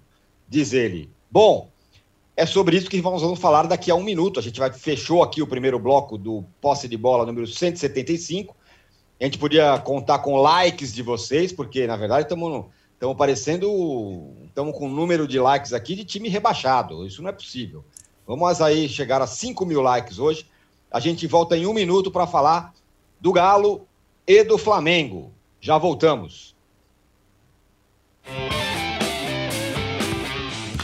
[0.48, 1.10] diz ele.
[1.28, 1.68] Bom,
[2.36, 4.38] é sobre isso que vamos, vamos falar daqui a um minuto.
[4.38, 8.54] A gente vai fechou aqui o primeiro bloco do posse de bola número 175.
[9.20, 12.66] A gente podia contar com likes de vocês, porque na verdade estamos
[13.16, 17.06] parecendo estamos com um número de likes aqui de time rebaixado.
[17.06, 17.84] Isso não é possível.
[18.26, 20.46] Vamos aí chegar a 5 mil likes hoje.
[20.90, 22.72] A gente volta em um minuto para falar
[23.20, 23.86] do Galo
[24.26, 25.32] e do Flamengo.
[25.60, 26.54] Já voltamos.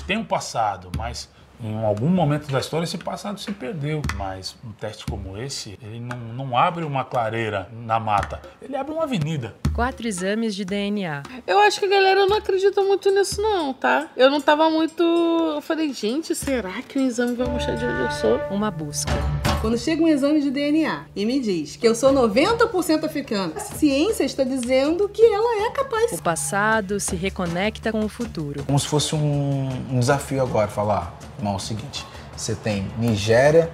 [0.07, 1.29] Tem um passado, mas
[1.63, 4.03] em algum momento da história esse passado se perdeu.
[4.17, 8.93] Mas um teste como esse, ele não, não abre uma clareira na mata, ele abre
[8.93, 9.55] uma avenida.
[9.75, 11.23] Quatro exames de DNA.
[11.47, 14.09] Eu acho que a galera não acredita muito nisso, não, tá?
[14.17, 15.03] Eu não tava muito.
[15.03, 18.41] Eu falei, gente, será que o exame vai mostrar de onde eu sou?
[18.51, 19.13] Uma busca.
[19.61, 23.61] Quando chega um exame de DNA e me diz que eu sou 90% africana, a
[23.61, 26.13] ciência está dizendo que ela é capaz.
[26.13, 28.65] O passado se reconecta com o futuro.
[28.65, 33.71] Como se fosse um, um desafio agora, falar, irmão, é o seguinte, você tem Nigéria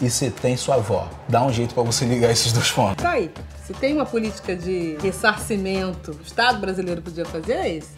[0.00, 1.08] e você tem sua avó.
[1.28, 3.02] Dá um jeito para você ligar esses dois pontos.
[3.02, 3.30] Tá aí.
[3.64, 7.90] Se tem uma política de ressarcimento o Estado brasileiro podia fazer, é esse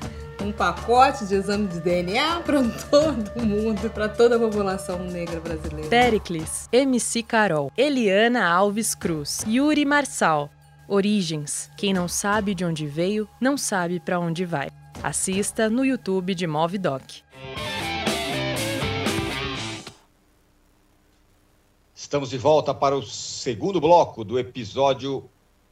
[0.43, 5.41] um pacote de exame de DNA para todo mundo e para toda a população negra
[5.41, 5.89] brasileira.
[5.89, 10.51] Pericles, MC Carol, Eliana Alves Cruz, Yuri Marçal.
[10.89, 11.71] Origens.
[11.77, 14.69] Quem não sabe de onde veio, não sabe para onde vai.
[15.03, 17.23] Assista no YouTube de Movidoc.
[22.11, 25.31] Estamos de volta para o segundo bloco do episódio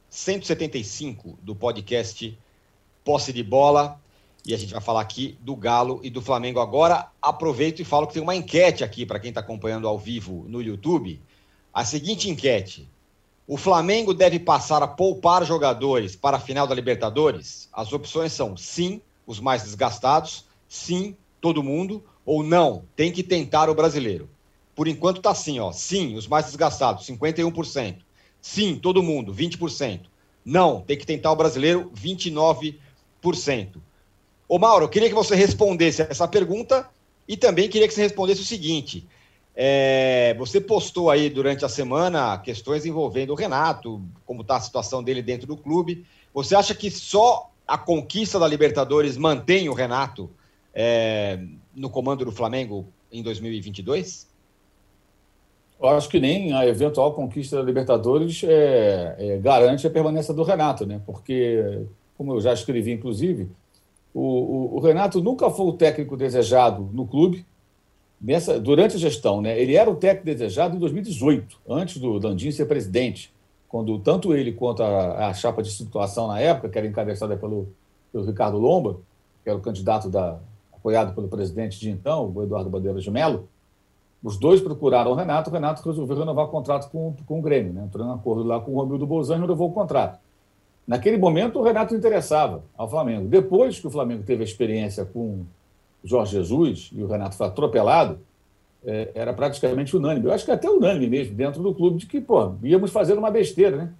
[0.09, 2.39] 175 do podcast
[3.03, 3.99] Posse de Bola.
[4.45, 7.11] E a gente vai falar aqui do Galo e do Flamengo agora.
[7.21, 10.61] Aproveito e falo que tem uma enquete aqui para quem está acompanhando ao vivo no
[10.61, 11.21] YouTube.
[11.73, 12.89] A seguinte enquete:
[13.45, 17.67] O Flamengo deve passar a poupar jogadores para a final da Libertadores?
[17.73, 23.69] As opções são sim, os mais desgastados, sim, todo mundo, ou não, tem que tentar
[23.69, 24.29] o brasileiro.
[24.79, 25.73] Por enquanto está assim, ó.
[25.73, 27.97] Sim, os mais desgastados, 51%.
[28.41, 30.03] Sim, todo mundo, 20%.
[30.45, 32.77] Não, tem que tentar o brasileiro, 29%.
[34.47, 36.89] Ô, Mauro, eu queria que você respondesse essa pergunta
[37.27, 39.05] e também queria que você respondesse o seguinte.
[39.53, 45.03] É, você postou aí durante a semana questões envolvendo o Renato, como está a situação
[45.03, 46.05] dele dentro do clube.
[46.33, 50.31] Você acha que só a conquista da Libertadores mantém o Renato
[50.73, 51.37] é,
[51.75, 54.28] no comando do Flamengo em 2022?
[55.81, 60.43] Eu acho que nem a eventual conquista da Libertadores é, é, garante a permanência do
[60.43, 61.01] Renato, né?
[61.05, 61.83] Porque,
[62.17, 63.49] como eu já escrevi, inclusive,
[64.13, 67.45] o, o, o, Renato nunca foi o técnico desejado no clube
[68.19, 69.41] nessa, durante a gestão.
[69.41, 69.57] Né?
[69.59, 73.33] Ele era o técnico desejado em 2018, antes do Landim ser presidente,
[73.69, 77.69] quando tanto ele quanto a, a chapa de situação na época, que era encabeçada pelo,
[78.11, 78.99] pelo Ricardo Lomba,
[79.43, 80.39] que era o candidato da,
[80.73, 83.47] apoiado pelo presidente de então, o Eduardo Bandeira de Mello,
[84.23, 87.71] os dois procuraram o Renato, o Renato resolveu renovar o contrato com, com o Grêmio,
[87.71, 87.83] né?
[87.85, 90.19] entrou em acordo lá com o Romildo Bolzano e renovou o contrato.
[90.85, 93.27] Naquele momento, o Renato interessava ao Flamengo.
[93.27, 95.45] Depois que o Flamengo teve a experiência com
[96.03, 98.19] Jorge Jesus e o Renato foi atropelado,
[98.83, 100.25] é, era praticamente unânime.
[100.25, 103.29] Eu acho que até unânime mesmo, dentro do clube, de que, pô, íamos fazer uma
[103.29, 103.93] besteira, né?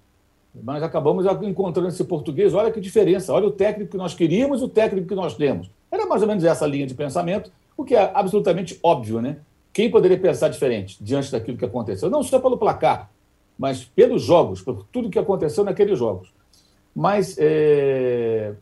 [0.64, 2.54] Mas acabamos encontrando esse português.
[2.54, 5.70] Olha que diferença, olha o técnico que nós queríamos e o técnico que nós temos.
[5.92, 9.36] Era mais ou menos essa linha de pensamento, o que é absolutamente óbvio, né?
[9.72, 12.10] Quem poderia pensar diferente diante daquilo que aconteceu?
[12.10, 13.10] Não só pelo placar,
[13.58, 16.32] mas pelos jogos, por tudo que aconteceu naqueles jogos.
[16.94, 18.54] Mas, é,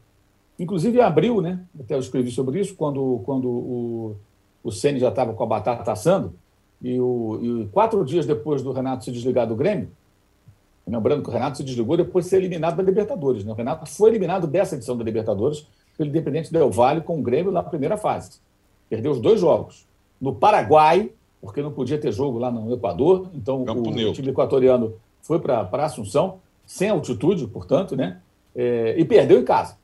[0.59, 4.17] inclusive, em abril, né, até eu escrevi sobre isso, quando, quando o,
[4.63, 6.35] o Ceni já estava com a batata assando,
[6.83, 9.91] e, o, e quatro dias depois do Renato se desligar do Grêmio,
[10.87, 13.45] lembrando que o Renato se desligou depois de ser eliminado da Libertadores.
[13.45, 13.53] Né?
[13.53, 15.67] O Renato foi eliminado dessa edição da Libertadores
[15.97, 18.41] pelo Independente Del Vale com o Grêmio na primeira fase.
[18.89, 19.88] Perdeu os dois jogos.
[20.21, 24.95] No Paraguai, porque não podia ter jogo lá no Equador, então o, o time equatoriano
[25.23, 28.19] foi para Assunção sem altitude, portanto, né?
[28.55, 29.77] É, e perdeu em casa.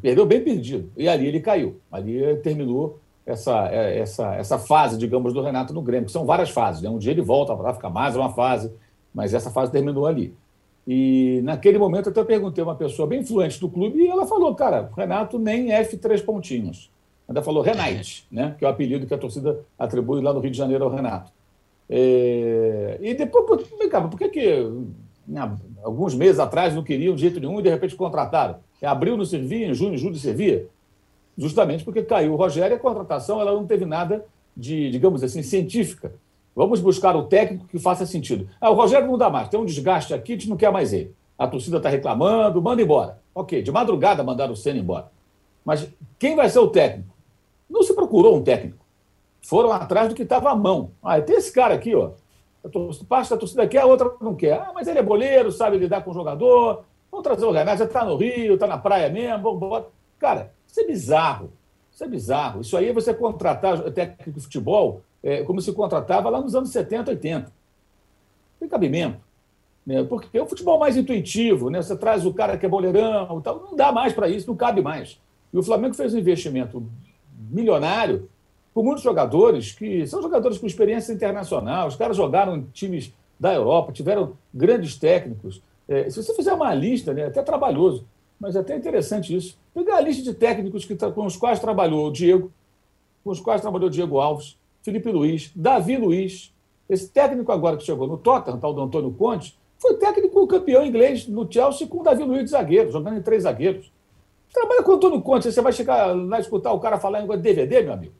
[0.00, 0.90] Perdeu bem perdido.
[0.96, 1.76] E ali ele caiu.
[1.90, 6.50] Ali terminou essa, é, essa, essa fase, digamos, do Renato no Grêmio, que são várias
[6.50, 6.82] fases.
[6.82, 6.88] Né?
[6.88, 8.72] Um dia ele volta para ficar mais uma fase,
[9.14, 10.34] mas essa fase terminou ali.
[10.86, 14.26] E naquele momento eu até perguntei a uma pessoa bem influente do clube e ela
[14.26, 16.90] falou, cara, Renato nem F3 pontinhos.
[17.28, 18.54] Ainda falou Renate, né?
[18.58, 21.32] que é o apelido que a torcida atribui lá no Rio de Janeiro ao Renato.
[21.88, 22.98] É...
[23.00, 24.70] E depois, vem cá, por que, que
[25.82, 28.58] alguns meses atrás não queriam de jeito nenhum e de repente contrataram.
[28.80, 30.68] Em abril não servia, em junho, julho servia.
[31.36, 34.24] Justamente porque caiu o Rogério e a contratação ela não teve nada
[34.56, 36.12] de, digamos assim, científica.
[36.54, 38.48] Vamos buscar o técnico que faça sentido.
[38.60, 40.92] Ah, o Rogério não dá mais, tem um desgaste aqui, a gente não quer mais
[40.92, 41.12] ele.
[41.38, 43.18] A torcida está reclamando, manda embora.
[43.34, 45.10] Ok, de madrugada mandaram o Senna embora.
[45.62, 45.86] Mas
[46.18, 47.15] quem vai ser o técnico?
[47.68, 48.84] Não se procurou um técnico.
[49.42, 50.90] Foram atrás do que estava à mão.
[51.02, 52.12] Ah, tem esse cara aqui, ó
[53.08, 54.54] parte da torcida quer, a outra não quer.
[54.54, 56.84] Ah, mas ele é boleiro, sabe lidar com o jogador.
[57.10, 59.84] Vamos trazer o Renato, já está no Rio, está na praia mesmo, vamos.
[60.18, 61.52] Cara, isso é bizarro.
[61.92, 62.60] Isso é bizarro.
[62.60, 66.70] Isso aí é você contratar técnico de futebol é, como se contratava lá nos anos
[66.70, 67.52] 70, 80.
[68.60, 69.18] Tem cabimento.
[69.84, 70.02] Né?
[70.04, 71.80] Porque é o futebol mais intuitivo, né?
[71.80, 74.82] você traz o cara que é boleirão, tal, não dá mais para isso, não cabe
[74.82, 75.20] mais.
[75.52, 76.84] E o Flamengo fez um investimento
[77.50, 78.28] milionário
[78.74, 81.88] com muitos jogadores que são jogadores com experiência internacional.
[81.88, 85.62] Os caras jogaram em times da Europa, tiveram grandes técnicos.
[85.88, 88.04] É, se você fizer uma lista, né, é até trabalhoso,
[88.38, 89.56] mas é até interessante isso.
[89.74, 92.50] Pegar a lista de técnicos que, com os quais trabalhou o Diego,
[93.24, 96.52] com os quais trabalhou o Diego Alves, Felipe Luiz, Davi Luiz.
[96.88, 101.26] Esse técnico agora que chegou no Tottenham, tal do Antônio Conte, foi técnico campeão inglês
[101.26, 103.90] no Chelsea com o Davi Luiz de zagueiro, jogando em três zagueiros.
[104.52, 107.82] Trabalha com o Antônio Conte, você vai chegar lá escutar o cara falar em DVD,
[107.82, 108.14] meu amigo.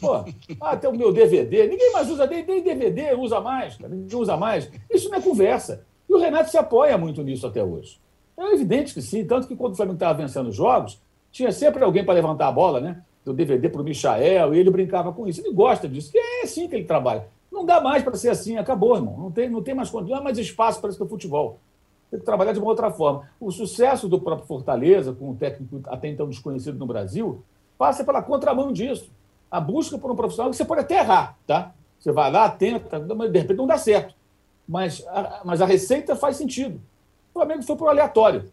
[0.00, 0.24] Pô,
[0.60, 1.66] ah, tem o meu DVD.
[1.66, 4.70] Ninguém mais usa, nem DVD usa mais, ninguém usa mais.
[4.90, 5.84] Isso não é conversa.
[6.08, 8.00] E o Renato se apoia muito nisso até hoje.
[8.36, 11.00] É evidente que sim, tanto que quando o Flamengo estava vencendo os jogos,
[11.30, 13.02] tinha sempre alguém para levantar a bola, né?
[13.24, 15.40] Do DVD para o Michael, e ele brincava com isso.
[15.40, 17.26] Ele gosta disso, que é assim que ele trabalha.
[17.50, 19.16] Não dá mais para ser assim, acabou, irmão.
[19.16, 21.60] Não tem, não tem mais há mais espaço para esse futebol.
[22.10, 23.28] Tem que trabalhar de uma outra forma.
[23.40, 27.42] O sucesso do próprio Fortaleza, com um técnico até então desconhecido no Brasil,
[27.76, 29.10] passa pela contramão disso.
[29.50, 31.72] A busca por um profissional que você pode até errar, tá?
[31.98, 34.14] Você vai lá, tenta, mas de repente não dá certo.
[34.66, 36.80] Mas a, mas a receita faz sentido.
[37.30, 38.52] O Flamengo foi para o aleatório.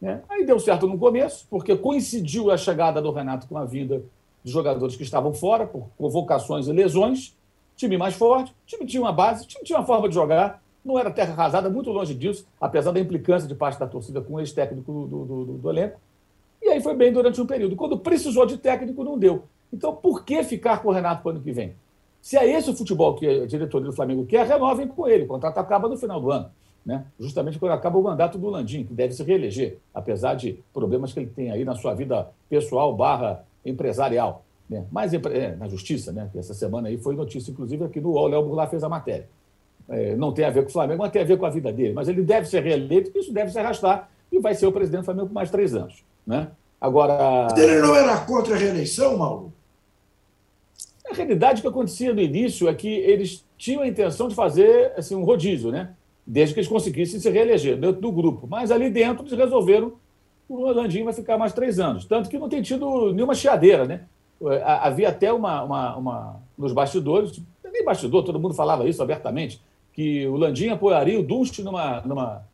[0.00, 0.22] Né?
[0.28, 4.02] Aí deu certo no começo, porque coincidiu a chegada do Renato com a vinda
[4.44, 7.36] de jogadores que estavam fora, por convocações e lesões
[7.76, 11.10] time mais forte, time tinha uma base, time tinha uma forma de jogar, não era
[11.10, 14.92] terra arrasada, muito longe disso, apesar da implicância de parte da torcida com o ex-técnico
[14.92, 16.00] do, do, do, do, elenco.
[16.62, 17.76] E aí foi bem durante um período.
[17.76, 19.44] Quando precisou de técnico, não deu.
[19.72, 21.74] Então, por que ficar com o Renato para o ano que vem?
[22.22, 25.24] Se é esse o futebol que a diretoria do Flamengo quer, renovem com ele.
[25.24, 26.50] O contrato acaba no final do ano.
[26.84, 27.04] Né?
[27.18, 31.18] Justamente quando acaba o mandato do Landim, que deve se reeleger, apesar de problemas que
[31.18, 34.44] ele tem aí na sua vida pessoal barra empresarial.
[34.70, 34.84] Né?
[34.90, 36.30] Mas é, na justiça, né?
[36.36, 39.28] essa semana aí foi notícia, inclusive, aqui no UOL, Léo Burlar fez a matéria.
[39.88, 41.72] É, não tem a ver com o Flamengo, mas tem a ver com a vida
[41.72, 41.92] dele.
[41.92, 45.04] Mas ele deve ser reeleito, isso deve se arrastar, e vai ser o presidente do
[45.04, 46.02] Flamengo por mais três anos.
[46.26, 46.48] Né?
[46.80, 47.48] Agora.
[47.56, 49.52] Ele não era contra a reeleição, Mauro?
[51.08, 55.14] A realidade que acontecia no início é que eles tinham a intenção de fazer assim,
[55.14, 55.90] um rodízio, né?
[56.26, 58.46] desde que eles conseguissem se reeleger dentro do grupo.
[58.48, 62.04] Mas ali dentro eles resolveram que o Rolandinho vai ficar mais três anos.
[62.04, 64.00] Tanto que não tem tido nenhuma chiadeira, né?
[64.64, 67.40] havia até uma, uma, uma, nos bastidores,
[67.72, 69.62] nem bastidor, todo mundo falava isso abertamente,
[69.96, 72.44] que o Landim apoiaria o Dust numa, numa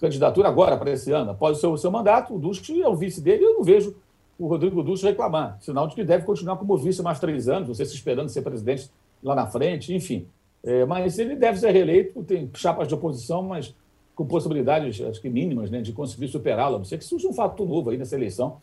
[0.00, 1.30] candidatura agora para esse ano.
[1.30, 3.94] Após o seu, seu mandato, o Dust é o vice dele e eu não vejo
[4.36, 5.56] o Rodrigo Dust reclamar.
[5.60, 8.90] Sinal de que deve continuar como vice mais três anos, você se esperando ser presidente
[9.22, 10.26] lá na frente, enfim.
[10.64, 13.72] É, mas ele deve ser reeleito, tem chapas de oposição, mas
[14.16, 16.78] com possibilidades, acho que mínimas, né, de conseguir superá-la.
[16.78, 18.56] Não sei que surja um fato novo aí nessa eleição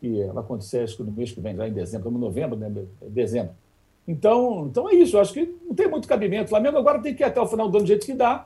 [0.00, 2.72] que vai acontecer acho que no mês que vem, já em dezembro, em novembro, né?
[3.08, 3.52] dezembro.
[4.10, 6.46] Então, então é isso, eu acho que não tem muito cabimento.
[6.46, 8.44] O Flamengo agora tem que ir até o final do ano do jeito que dá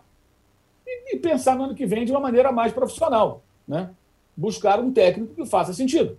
[0.86, 3.42] e, e pensar no ano que vem de uma maneira mais profissional.
[3.66, 3.88] Né?
[4.36, 6.18] Buscar um técnico que faça sentido.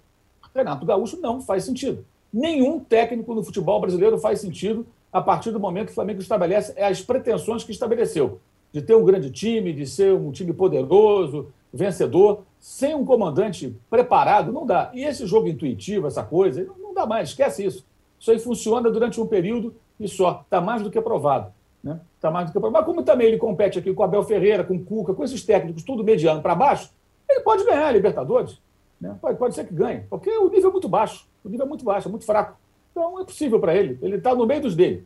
[0.54, 2.04] Renato Gaúcho não faz sentido.
[2.34, 6.74] Nenhum técnico no futebol brasileiro faz sentido a partir do momento que o Flamengo estabelece
[6.82, 8.40] as pretensões que estabeleceu
[8.74, 14.52] de ter um grande time, de ser um time poderoso, vencedor, sem um comandante preparado,
[14.52, 14.90] não dá.
[14.92, 17.86] E esse jogo intuitivo, essa coisa, não dá mais, esquece isso.
[18.26, 20.42] Isso aí funciona durante um período e só.
[20.44, 21.54] Está mais do que provado.
[21.84, 22.00] Né?
[22.16, 22.74] Está mais do que provado.
[22.74, 26.04] Mas como também ele compete aqui com Abel Ferreira, com Cuca, com esses técnicos, tudo
[26.04, 26.90] mediano para baixo,
[27.30, 28.58] ele pode ganhar a Libertadores.
[29.00, 29.16] Né?
[29.22, 31.28] Pode, pode ser que ganhe, porque o nível é muito baixo.
[31.44, 32.58] O nível é muito baixo, é muito fraco.
[32.90, 34.00] Então é possível para ele.
[34.02, 35.06] Ele está no meio dos dele.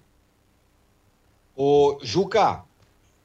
[1.58, 2.64] O Juca,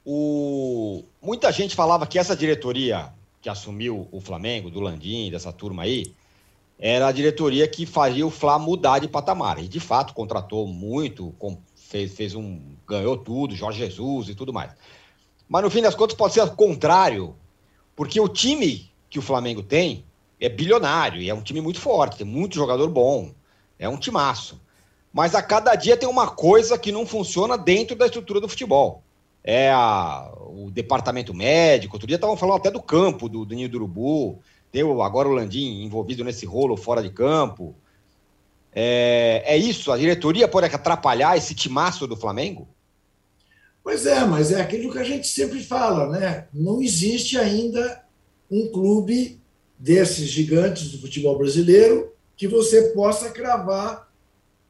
[0.05, 1.05] o...
[1.21, 6.13] Muita gente falava que essa diretoria que assumiu o Flamengo, do Landim, dessa turma aí,
[6.77, 9.63] era a diretoria que faria o Fla mudar de patamar.
[9.63, 11.33] E de fato contratou muito,
[11.75, 12.59] fez, fez um.
[12.87, 14.71] ganhou tudo, Jorge Jesus e tudo mais.
[15.47, 17.35] Mas no fim das contas pode ser o contrário,
[17.95, 20.03] porque o time que o Flamengo tem
[20.39, 23.31] é bilionário e é um time muito forte, tem muito jogador bom,
[23.79, 24.59] é um timaço.
[25.13, 29.01] Mas a cada dia tem uma coisa que não funciona dentro da estrutura do futebol
[29.45, 31.95] é a, o departamento médico.
[31.95, 34.41] Outro dia estavam falando até do campo do, do Ninho do Urubu.
[34.75, 37.73] Tem agora o Landim envolvido nesse rolo fora de campo.
[38.73, 39.89] É, é isso?
[39.89, 42.67] A diretoria pode atrapalhar esse timaço do Flamengo?
[43.81, 46.49] Pois é, mas é aquilo que a gente sempre fala, né?
[46.53, 48.03] Não existe ainda
[48.51, 49.39] um clube
[49.79, 54.11] desses gigantes do futebol brasileiro que você possa cravar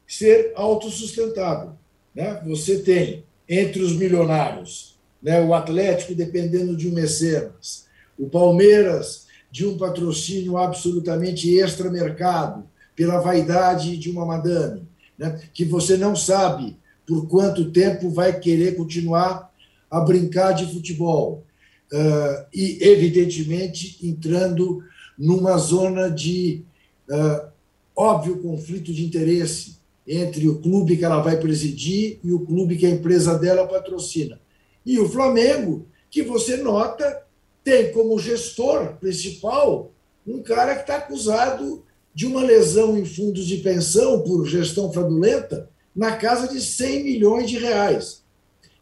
[0.06, 1.72] ser autossustentável.
[2.14, 2.40] Né?
[2.46, 5.00] Você tem entre os milionários.
[5.20, 5.40] Né?
[5.40, 9.25] O Atlético dependendo de um mecenas, o Palmeiras
[9.56, 12.64] de um patrocínio absolutamente extra-mercado,
[12.94, 14.82] pela vaidade de uma madame,
[15.16, 15.40] né?
[15.54, 19.50] que você não sabe por quanto tempo vai querer continuar
[19.90, 21.42] a brincar de futebol.
[21.90, 24.84] uh, e, evidentemente, entrando
[25.16, 26.62] numa zona de
[27.08, 27.48] uh,
[27.96, 32.84] óbvio conflito de interesse entre o clube que ela vai presidir e o clube que
[32.84, 34.38] a empresa dela patrocina.
[34.84, 37.24] E o Flamengo, que você nota,
[37.66, 39.90] tem como gestor principal
[40.24, 45.68] um cara que está acusado de uma lesão em fundos de pensão por gestão fraudulenta
[45.94, 48.22] na casa de 100 milhões de reais.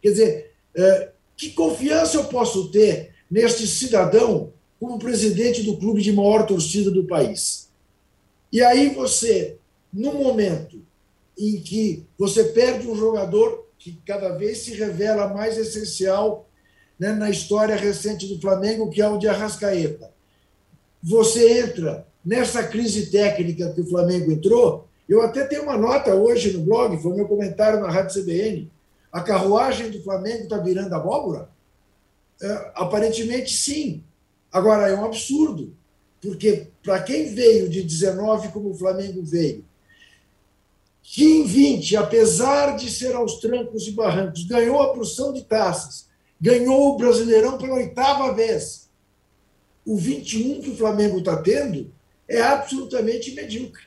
[0.02, 6.12] Quer dizer, é, que confiança eu posso ter neste cidadão como presidente do clube de
[6.12, 7.70] maior torcida do país?
[8.52, 9.56] E aí você,
[9.90, 10.78] no momento
[11.38, 16.46] em que você perde um jogador que cada vez se revela mais essencial
[16.98, 20.10] né, na história recente do Flamengo, que é o de Arrascaeta.
[21.02, 24.88] Você entra nessa crise técnica que o Flamengo entrou.
[25.08, 28.70] Eu até tenho uma nota hoje no blog, foi meu comentário na Rádio CBN.
[29.12, 31.48] A carruagem do Flamengo está virando abóbora?
[32.40, 34.02] É, aparentemente, sim.
[34.50, 35.74] Agora, é um absurdo,
[36.20, 39.64] porque para quem veio de 19 como o Flamengo veio,
[41.02, 46.06] que em 20, apesar de ser aos trancos e barrancos, ganhou a porção de taças,
[46.44, 48.90] ganhou o Brasileirão pela oitava vez.
[49.82, 51.90] O 21 que o Flamengo está tendo
[52.28, 53.84] é absolutamente medíocre.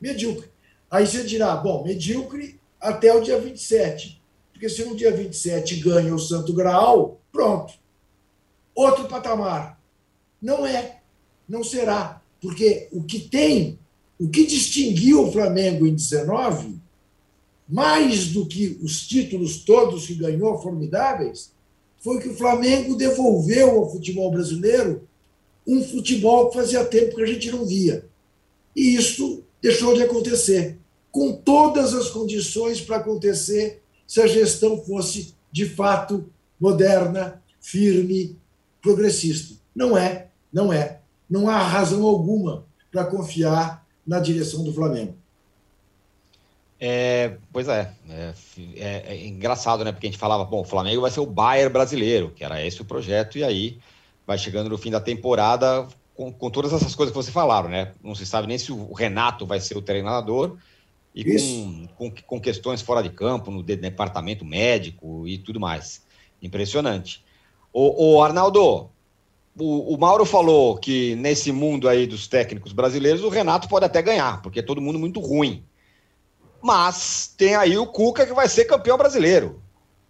[0.00, 0.50] Medíocre.
[0.90, 4.20] Aí você dirá, bom, medíocre até o dia 27.
[4.52, 7.74] Porque se no dia 27 ganha o Santo Graal, pronto.
[8.74, 9.80] Outro patamar.
[10.42, 11.02] Não é.
[11.48, 12.20] Não será.
[12.40, 13.78] Porque o que tem
[14.18, 16.80] o que distinguiu o Flamengo em 19,
[17.68, 21.54] mais do que os títulos todos que ganhou formidáveis,
[22.06, 25.08] foi que o Flamengo devolveu ao futebol brasileiro
[25.66, 28.06] um futebol que fazia tempo que a gente não via.
[28.76, 30.78] E isso deixou de acontecer,
[31.10, 36.26] com todas as condições para acontecer se a gestão fosse de fato
[36.60, 38.38] moderna, firme,
[38.80, 39.56] progressista.
[39.74, 41.00] Não é, não é.
[41.28, 45.16] Não há razão alguma para confiar na direção do Flamengo.
[46.78, 48.34] É, pois é, é,
[48.76, 49.92] é, é, engraçado, né?
[49.92, 52.82] Porque a gente falava, bom, o Flamengo vai ser o Bayern brasileiro, que era esse
[52.82, 53.78] o projeto, e aí
[54.26, 57.92] vai chegando no fim da temporada com, com todas essas coisas que você falaram, né?
[58.02, 60.56] Não se sabe nem se o Renato vai ser o treinador
[61.14, 66.04] e com, com, com, questões fora de campo, no departamento médico e tudo mais.
[66.42, 67.24] Impressionante.
[67.72, 68.90] O, o Arnaldo,
[69.58, 74.02] o, o, Mauro falou que nesse mundo aí dos técnicos brasileiros, o Renato pode até
[74.02, 75.64] ganhar, porque é todo mundo muito ruim.
[76.66, 79.62] Mas tem aí o Cuca que vai ser campeão brasileiro.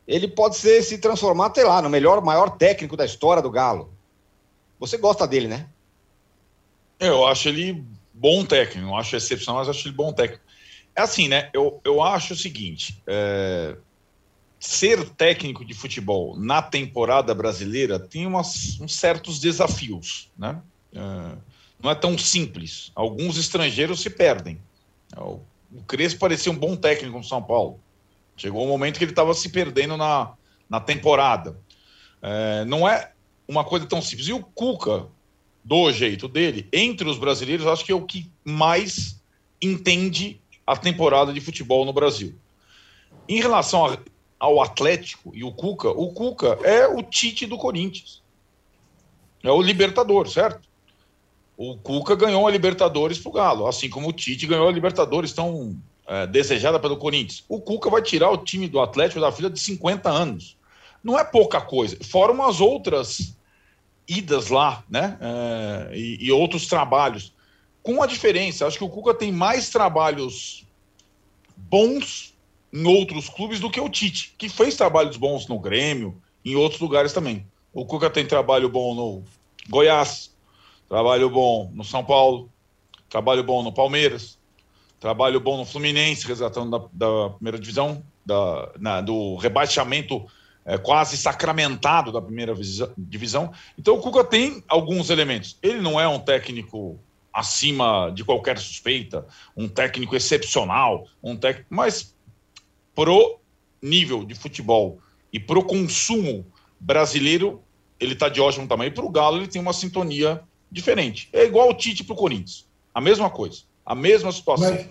[0.08, 3.92] Ele pode ser, se transformar, sei lá, no melhor, maior técnico da história do Galo.
[4.80, 5.68] Você gosta dele, né?
[6.98, 10.42] Eu acho ele bom técnico, não acho excepcional, mas acho ele bom técnico.
[10.94, 11.50] É assim, né?
[11.52, 13.76] Eu, eu acho o seguinte: é
[14.58, 20.62] ser técnico de futebol na temporada brasileira tem umas, uns certos desafios, né?
[20.94, 21.36] É,
[21.82, 22.90] não é tão simples.
[22.94, 24.58] Alguns estrangeiros se perdem.
[25.14, 25.20] É,
[25.76, 27.80] o Crespo parecia um bom técnico no São Paulo.
[28.36, 30.32] Chegou um momento que ele estava se perdendo na,
[30.68, 31.58] na temporada.
[32.22, 33.12] É, não é
[33.46, 34.28] uma coisa tão simples.
[34.28, 35.06] E o Cuca,
[35.64, 39.20] do jeito dele, entre os brasileiros, acho que é o que mais
[39.60, 42.34] entende a temporada de futebol no Brasil.
[43.28, 43.98] Em relação a
[44.38, 48.22] ao Atlético e o Cuca, o Cuca é o Tite do Corinthians.
[49.42, 50.68] É o Libertador, certo?
[51.56, 55.76] O Cuca ganhou a Libertadores pro Galo, assim como o Tite ganhou a Libertadores tão
[56.06, 57.44] é, desejada pelo Corinthians.
[57.48, 60.56] O Cuca vai tirar o time do Atlético da fila de 50 anos.
[61.02, 61.96] Não é pouca coisa.
[62.02, 63.34] Fora umas outras
[64.06, 65.16] idas lá, né?
[65.20, 67.32] É, e, e outros trabalhos.
[67.82, 70.66] Com a diferença, acho que o Cuca tem mais trabalhos
[71.56, 72.34] bons
[72.72, 76.80] em outros clubes do que o Tite, que fez trabalhos bons no Grêmio, em outros
[76.80, 77.46] lugares também.
[77.72, 79.24] O Cuca tem trabalho bom no
[79.68, 80.30] Goiás,
[80.88, 82.50] trabalho bom no São Paulo,
[83.08, 84.38] trabalho bom no Palmeiras,
[85.00, 90.26] trabalho bom no Fluminense, resgatando da, da primeira divisão, da, na, do rebaixamento
[90.64, 92.54] é, quase sacramentado da primeira
[92.98, 93.52] divisão.
[93.78, 95.56] Então o Cuca tem alguns elementos.
[95.62, 96.98] Ele não é um técnico
[97.32, 102.16] acima de qualquer suspeita, um técnico excepcional, um técnico, mas
[102.94, 103.38] pro
[103.80, 104.98] nível de futebol
[105.32, 106.46] e pro consumo
[106.80, 107.62] brasileiro,
[108.00, 108.92] ele está de ótimo tamanho.
[108.92, 110.42] Para o Galo, ele tem uma sintonia
[110.76, 111.28] diferente.
[111.32, 112.66] É igual o Tite para o Corinthians.
[112.94, 113.62] A mesma coisa.
[113.84, 114.70] A mesma situação.
[114.70, 114.86] Mas,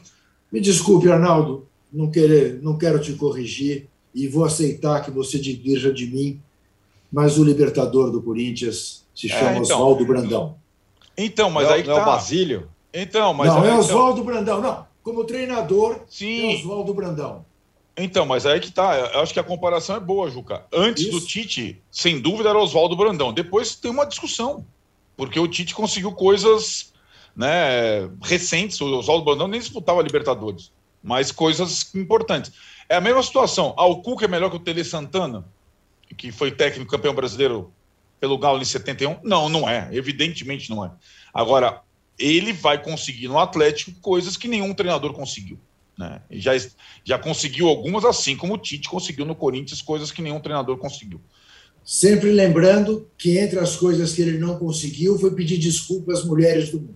[0.51, 5.93] me desculpe, Arnaldo, não, querer, não quero te corrigir e vou aceitar que você divirja
[5.93, 6.41] de mim,
[7.11, 10.57] mas o libertador do Corinthians se é, chama é, então, Oswaldo Brandão.
[11.17, 12.01] Então, mas não, aí que não tá.
[12.01, 12.69] é o Basílio?
[12.93, 14.25] Então, mas não, aí, é Oswaldo então...
[14.25, 14.61] Brandão.
[14.61, 16.53] Não, como treinador, Sim.
[16.53, 17.45] é Oswaldo Brandão.
[17.97, 18.97] Então, mas aí que tá.
[19.13, 20.65] Eu acho que a comparação é boa, Juca.
[20.73, 21.11] Antes Isso.
[21.19, 23.31] do Tite, sem dúvida, era Oswaldo Brandão.
[23.31, 24.65] Depois tem uma discussão,
[25.16, 26.93] porque o Tite conseguiu coisas
[27.36, 28.80] né, recentes.
[28.82, 30.72] O Oswaldo Brandão nem disputava a Libertadores,
[31.03, 32.51] mas coisas importantes.
[32.88, 33.74] É a mesma situação.
[33.78, 35.45] Ah, o Cuca é melhor que o Tele Santana,
[36.18, 37.74] que foi técnico campeão brasileiro
[38.20, 39.20] pelo Galo em 71?
[39.24, 39.89] Não, não é.
[39.91, 40.91] Evidentemente não é.
[41.34, 41.82] Agora,
[42.18, 45.59] ele vai conseguir no Atlético coisas que nenhum treinador conseguiu.
[45.97, 46.22] Né?
[46.32, 46.51] Já,
[47.03, 51.22] já conseguiu algumas, assim como o Tite conseguiu no Corinthians, coisas que nenhum treinador conseguiu.
[51.86, 56.71] Sempre lembrando que entre as coisas que ele não conseguiu foi pedir desculpas às mulheres
[56.71, 56.95] do mundo.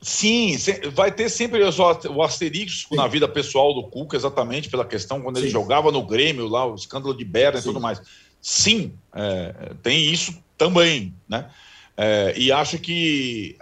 [0.00, 0.56] Sim,
[0.92, 2.96] vai ter sempre o asterisco Sim.
[2.96, 5.44] na vida pessoal do Cuca, exatamente pela questão quando Sim.
[5.44, 8.00] ele jogava no Grêmio, lá, o escândalo de Berna e tudo mais.
[8.40, 11.50] Sim, é, tem isso também, né?
[11.96, 13.56] É, e acho que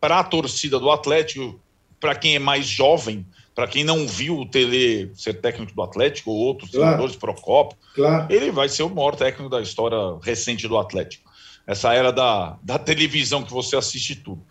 [0.00, 1.60] para a torcida do Atlético,
[2.00, 3.26] para quem é mais jovem,
[3.56, 6.84] para quem não viu o Tele ser técnico do Atlético ou outros claro.
[6.84, 8.30] treinadores Procopio, claro.
[8.30, 11.30] ele vai ser o maior técnico da história recente do Atlético.
[11.66, 14.44] Essa era da, da televisão que você assiste tudo.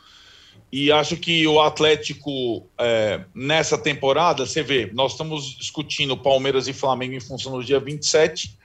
[0.72, 6.74] E acho que o Atlético, é, nessa temporada, você vê, nós estamos discutindo Palmeiras e
[6.74, 8.58] Flamengo em função do dia 27.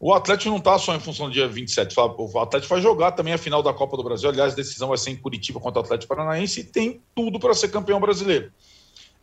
[0.00, 1.94] O Atlético não está só em função do dia 27.
[2.00, 4.30] O Atlético vai jogar também a final da Copa do Brasil.
[4.30, 7.52] Aliás, a decisão vai ser em Curitiba contra o Atlético Paranaense e tem tudo para
[7.52, 8.50] ser campeão brasileiro.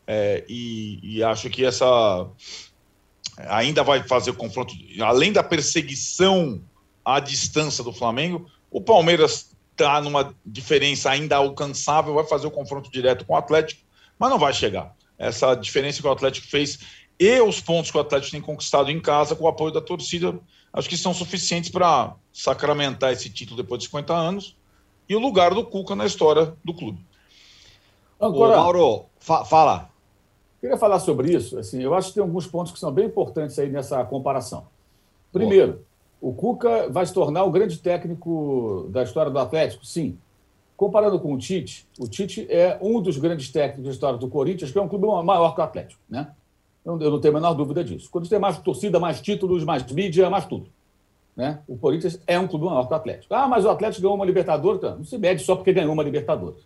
[0.06, 2.28] É, e, e, acho que essa
[3.48, 6.60] ainda vai fazer o confronto, além da perseguição
[7.04, 12.90] à distância do Flamengo, o Palmeiras está numa diferença ainda alcançável, vai fazer o confronto
[12.90, 13.82] direto com o Atlético,
[14.18, 14.94] mas não vai chegar.
[15.16, 16.78] Essa diferença que o Atlético fez
[17.18, 20.38] e os pontos que o Atlético tem conquistado em casa com o apoio da torcida
[20.72, 24.56] acho que são suficientes para sacramentar esse título depois de 50 anos
[25.08, 27.04] e o lugar do Cuca na história do clube.
[28.18, 29.88] Agora, Ô, Mauro, fa fala.
[30.60, 31.58] Queria falar sobre isso.
[31.58, 34.66] Assim, eu acho que tem alguns pontos que são bem importantes aí nessa comparação.
[35.32, 35.84] Primeiro,
[36.20, 39.86] o Cuca vai se tornar o grande técnico da história do Atlético?
[39.86, 40.18] Sim.
[40.76, 44.70] Comparando com o Tite, o Tite é um dos grandes técnicos da história do Corinthians,
[44.70, 46.00] que é um clube maior que o Atlético.
[46.08, 46.30] Né?
[46.84, 48.08] Eu não tenho a menor dúvida disso.
[48.10, 50.68] Quando tem mais torcida, mais títulos, mais mídia, mais tudo.
[51.36, 51.60] Né?
[51.68, 53.34] O Corinthians é um clube maior que o Atlético.
[53.34, 54.80] Ah, mas o Atlético ganhou uma Libertadores.
[54.82, 56.62] Não se mede só porque ganhou uma Libertadores.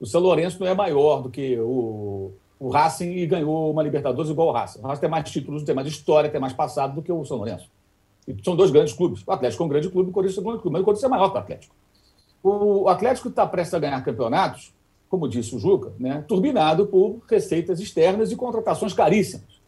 [0.00, 4.30] O São Lourenço não é maior do que o, o Racing e ganhou uma Libertadores
[4.30, 4.80] igual o Racing.
[4.80, 7.36] O Racing tem mais títulos, tem mais história, tem mais passado do que o São
[7.36, 7.68] Lourenço.
[8.26, 9.22] E são dois grandes clubes.
[9.26, 10.72] O Atlético é um grande clube, o Corinthians é um grande clube.
[10.74, 11.74] Mas o Corinthians é maior que o Atlético.
[12.42, 14.72] O Atlético está prestes a ganhar campeonatos,
[15.08, 19.58] como disse o Juca, né, turbinado por receitas externas e contratações caríssimas.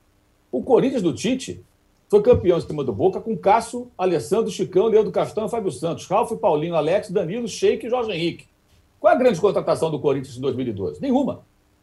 [0.53, 1.65] O Corinthians do Tite
[2.09, 6.07] foi campeão em cima do Boca com Cássio, Alessandro, Chicão, Leandro Castão e Fábio Santos,
[6.07, 8.50] Ralf, Paulinho, Alex, Danilo, Sheik e Jorge Henrique.
[9.01, 11.01] Qual é a grande contratação do Corinthians em 2012?
[11.01, 11.43] Nenhuma.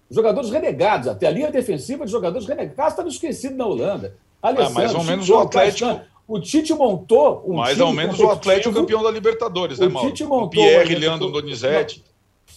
[0.09, 2.93] Jogadores renegados, até a linha defensiva de jogadores renegados.
[2.93, 4.15] Estava esquecido na Holanda.
[4.41, 5.99] Alessandro, é, mais ou menos o Atlético.
[6.28, 10.09] O Tite montou um Mais ou menos o Atlético campeão da Libertadores, né, Mauro?
[10.09, 10.45] O Tite montou.
[10.45, 12.03] O Pierre, Leandro Donizete.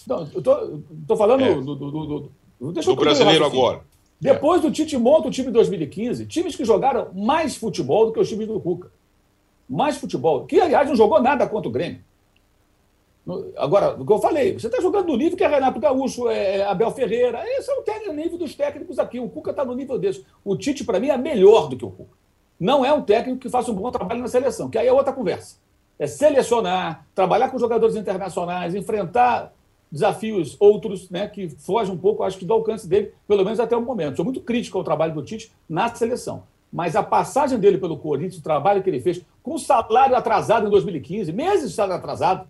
[0.05, 1.53] Não, eu tô, tô falando é.
[1.55, 3.81] do, do, do, do, Deixa do brasileiro agora.
[4.19, 8.19] Depois do Tite monta o time de 2015, times que jogaram mais futebol do que
[8.19, 8.91] os times do Cuca.
[9.67, 10.45] Mais futebol.
[10.45, 12.01] Que, aliás, não jogou nada contra o Grêmio.
[13.55, 16.57] Agora, o que eu falei, você está jogando no nível que é Renato Gaúcho, é,
[16.57, 17.43] é Abel Ferreira.
[17.45, 19.19] Esse é o nível dos técnicos aqui.
[19.19, 20.25] O Cuca está no nível desse.
[20.43, 22.17] O Tite, para mim, é melhor do que o Cuca.
[22.59, 25.13] Não é um técnico que faça um bom trabalho na seleção, que aí é outra
[25.13, 25.57] conversa.
[25.97, 29.53] É selecionar, trabalhar com jogadores internacionais, enfrentar
[29.91, 33.75] desafios outros, né, que fogem um pouco, acho que, do alcance dele, pelo menos até
[33.75, 34.15] o momento.
[34.15, 36.43] Sou muito crítico ao trabalho do Tite na seleção.
[36.71, 40.69] Mas a passagem dele pelo Corinthians, o trabalho que ele fez, com salário atrasado em
[40.69, 42.47] 2015, meses de salário atrasado,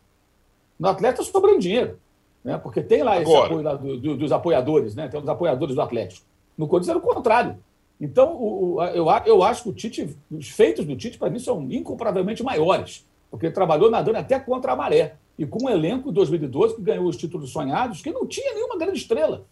[0.81, 1.99] no Atlético sobrando dinheiro.
[2.43, 2.57] Né?
[2.57, 5.07] Porque tem lá esse apoio lá do, do, dos apoiadores, né?
[5.07, 6.25] tem os apoiadores do Atlético.
[6.57, 7.57] No Corinthians era o contrário.
[7.99, 11.37] Então, o, o, eu, eu acho que o Tite, os feitos do Tite, para mim,
[11.37, 16.09] são incomparavelmente maiores, porque ele trabalhou nadando até contra a maré e com um elenco
[16.09, 19.45] de 2012 que ganhou os títulos sonhados, que não tinha nenhuma grande estrela.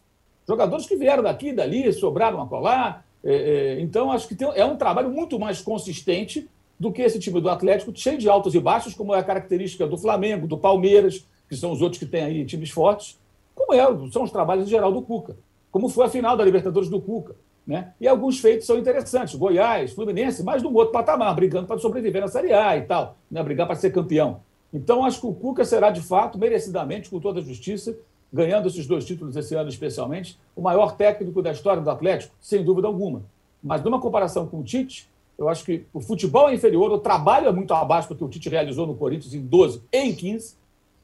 [0.47, 3.05] Jogadores que vieram daqui e dali, sobraram a colar.
[3.23, 6.49] É, é, então, acho que tem, é um trabalho muito mais consistente
[6.79, 9.85] do que esse time do Atlético, cheio de altos e baixos, como é a característica
[9.85, 13.19] do Flamengo, do Palmeiras, que são os outros que têm aí times fortes,
[13.53, 15.35] como é, são os trabalhos em geral do Cuca,
[15.71, 17.35] como foi a final da Libertadores do Cuca.
[17.67, 17.93] Né?
[17.99, 19.35] E alguns feitos são interessantes.
[19.35, 23.17] Goiás, Fluminense, mais de um outro patamar, brigando para sobreviver na Série A e tal,
[23.29, 23.43] né?
[23.43, 24.39] brigar para ser campeão.
[24.73, 27.95] Então, acho que o Cuca será, de fato, merecidamente, com toda a justiça,
[28.33, 32.63] ganhando esses dois títulos esse ano especialmente, o maior técnico da história do Atlético, sem
[32.63, 33.23] dúvida alguma.
[33.61, 35.07] Mas, numa comparação com o Tite,
[35.39, 38.27] eu acho que o futebol é inferior, o trabalho é muito abaixo do que o
[38.27, 40.55] Tite realizou no Corinthians em 12 e em 15,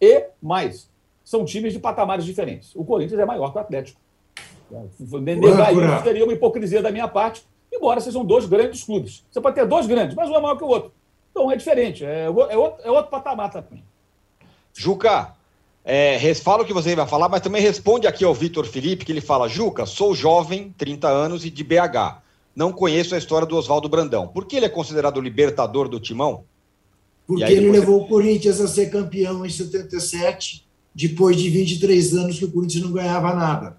[0.01, 0.89] e mais.
[1.23, 2.75] São times de patamares diferentes.
[2.75, 3.99] O Corinthians é maior que o Atlético.
[5.21, 9.23] Negar isso seria uma hipocrisia da minha parte, embora sejam dois grandes clubes.
[9.31, 10.91] Você pode ter dois grandes, mas um é maior que o outro.
[11.31, 13.83] Então é diferente, é, é, outro, é outro patamar também.
[14.73, 15.33] Juca,
[15.83, 19.11] é, fala o que você vai falar, mas também responde aqui ao Vitor Felipe, que
[19.13, 22.24] ele fala: Juca, sou jovem, 30 anos e de BH.
[22.55, 24.27] Não conheço a história do Oswaldo Brandão.
[24.27, 26.45] Por que ele é considerado o libertador do timão?
[27.27, 27.79] Porque ele você...
[27.79, 32.83] levou o Corinthians a ser campeão em 77, depois de 23 anos que o Corinthians
[32.83, 33.77] não ganhava nada.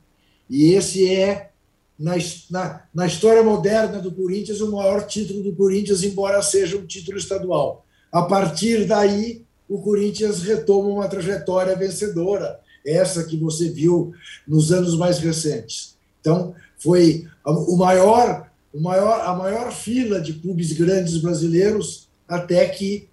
[0.51, 1.51] E esse é,
[1.99, 2.15] na,
[2.51, 7.17] na, na história moderna do Corinthians, o maior título do Corinthians, embora seja um título
[7.17, 7.85] estadual.
[8.13, 14.13] A partir daí, o Corinthians retoma uma trajetória vencedora, essa que você viu
[14.47, 15.97] nos anos mais recentes.
[16.21, 18.46] Então, foi o maior,
[18.81, 23.09] maior, a maior fila de clubes grandes brasileiros até que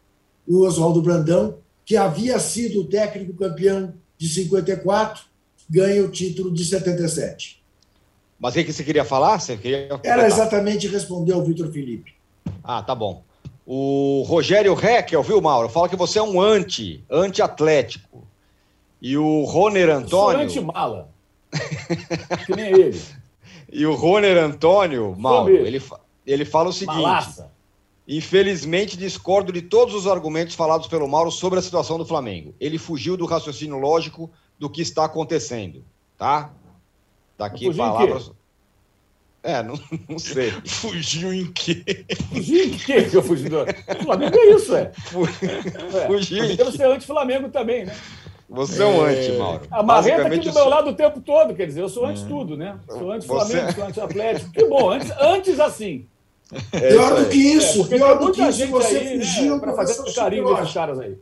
[0.47, 5.23] o Oswaldo Brandão, que havia sido o técnico campeão de 54,
[5.69, 7.61] ganha o título de 77.
[8.39, 9.39] Mas o que você queria falar?
[9.39, 9.99] Você queria...
[10.03, 12.13] Era exatamente responder ao Vitor Felipe.
[12.63, 13.23] Ah, tá bom.
[13.65, 15.69] O Rogério Reckel, viu, Mauro?
[15.69, 18.27] Fala que você é um anti, anti-atlético.
[19.01, 20.41] E o Roner Antônio.
[20.41, 21.09] Eu sou anti-mala.
[22.45, 23.01] que nem ele.
[23.73, 25.81] E o Roner Antônio, Mauro, ele,
[26.27, 27.01] ele fala o seguinte.
[27.01, 27.51] Malaça.
[28.07, 32.53] Infelizmente, discordo de todos os argumentos falados pelo Mauro sobre a situação do Flamengo.
[32.59, 35.83] Ele fugiu do raciocínio lógico do que está acontecendo,
[36.17, 36.53] tá?
[37.35, 38.31] Tá aqui palavras.
[39.41, 40.51] É, não, não sei.
[40.65, 42.05] Fugiu em quê?
[42.29, 43.61] Fugiu em quê que eu fugi do...
[43.61, 44.81] O Flamengo é isso, é.
[44.81, 46.07] é.
[46.07, 46.71] Fugiu em quê?
[46.71, 47.95] ser anti-Flamengo também, né?
[48.53, 49.61] Você é um anti, Mauro.
[49.71, 52.27] A marreta aqui do meu lado o tempo todo, quer dizer, eu sou anti hum.
[52.27, 52.77] tudo, né?
[52.87, 53.73] Sou anti-Flamengo, Você...
[53.73, 54.51] sou anti-Atlético.
[54.51, 56.05] Que bom, antes, antes assim.
[56.71, 59.59] É pior do que isso, é, pior do que isso, você aí, né, fugiu né,
[59.59, 61.17] para fazer carinho desses caras aí.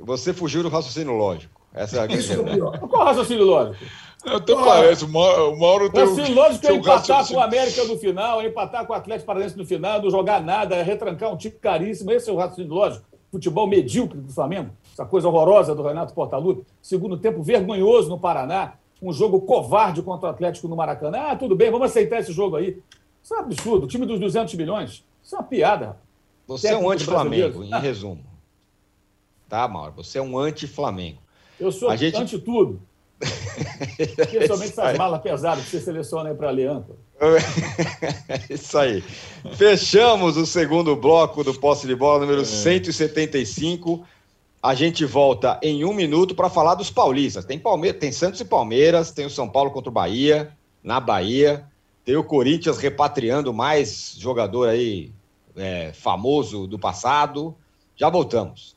[0.00, 1.60] Você fugiu do raciocínio lógico.
[1.74, 2.78] Essa é a isso é pior.
[2.78, 3.84] Qual raciocínio lógico?
[4.24, 8.46] Até parece, o Mauro tem o lógico é empatar com o América no final, é
[8.46, 12.12] empatar com o Atlético Paranaense no final, não jogar nada, é retrancar um time caríssimo.
[12.12, 13.04] Esse é o raciocínio lógico.
[13.30, 16.64] Futebol medíocre do Flamengo, essa coisa horrorosa do Renato Portaluppi.
[16.80, 21.18] Segundo tempo vergonhoso no Paraná, um jogo covarde contra o Atlético no Maracanã.
[21.30, 22.80] Ah, tudo bem, vamos aceitar esse jogo aí.
[23.22, 23.84] Isso é um absurdo.
[23.84, 25.96] O time dos 200 milhões, isso é uma piada.
[26.46, 28.24] Você é um anti-Flamengo, em resumo.
[29.48, 29.94] Tá, Mauro?
[29.96, 31.18] Você é um anti-Flamengo.
[31.58, 32.16] Eu sou gente...
[32.16, 32.80] anti-tudo.
[33.98, 36.98] Especialmente essas malas pesadas que você seleciona aí para a Leandro.
[38.50, 39.02] Isso aí.
[39.56, 42.44] Fechamos o segundo bloco do posse de bola, número é.
[42.44, 44.04] 175.
[44.62, 47.44] A gente volta em um minuto para falar dos paulistas.
[47.44, 51.66] Tem, Palme tem Santos e Palmeiras, tem o São Paulo contra o Bahia, na Bahia.
[52.04, 55.12] Tem o Corinthians repatriando mais jogador aí
[55.56, 57.56] é, famoso do passado.
[57.96, 58.76] Já voltamos.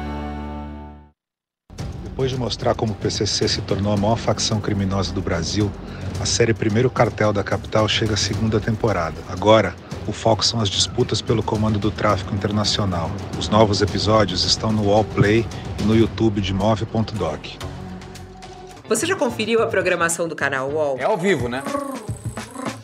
[2.21, 5.71] Depois de mostrar como o PCC se tornou a maior facção criminosa do Brasil,
[6.19, 9.15] a série Primeiro Cartel da Capital chega à segunda temporada.
[9.27, 9.73] Agora,
[10.07, 13.09] o foco são as disputas pelo comando do tráfico internacional.
[13.39, 15.47] Os novos episódios estão no Wallplay
[15.79, 17.47] e no YouTube de Move.doc.
[18.87, 20.99] Você já conferiu a programação do canal UOL?
[20.99, 21.63] É ao vivo, né?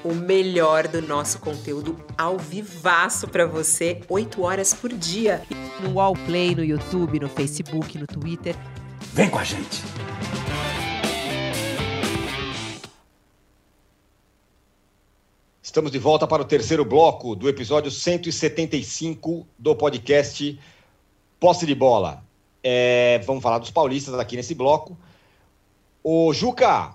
[0.03, 5.43] O melhor do nosso conteúdo ao vivaço para você, 8 horas por dia.
[5.79, 8.55] No Wallplay, no YouTube, no Facebook, no Twitter
[9.17, 9.81] Vem com a gente!
[15.59, 20.59] Estamos de volta para o terceiro bloco do episódio 175 do podcast
[21.39, 22.23] Posse de Bola.
[22.63, 24.95] É, vamos falar dos paulistas aqui nesse bloco.
[26.03, 26.93] O Juca,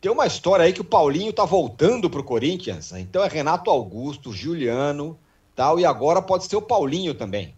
[0.00, 2.92] tem uma história aí que o Paulinho tá voltando para o Corinthians.
[2.92, 5.18] Então é Renato Augusto, Juliano,
[5.56, 7.56] tal, e agora pode ser o Paulinho também.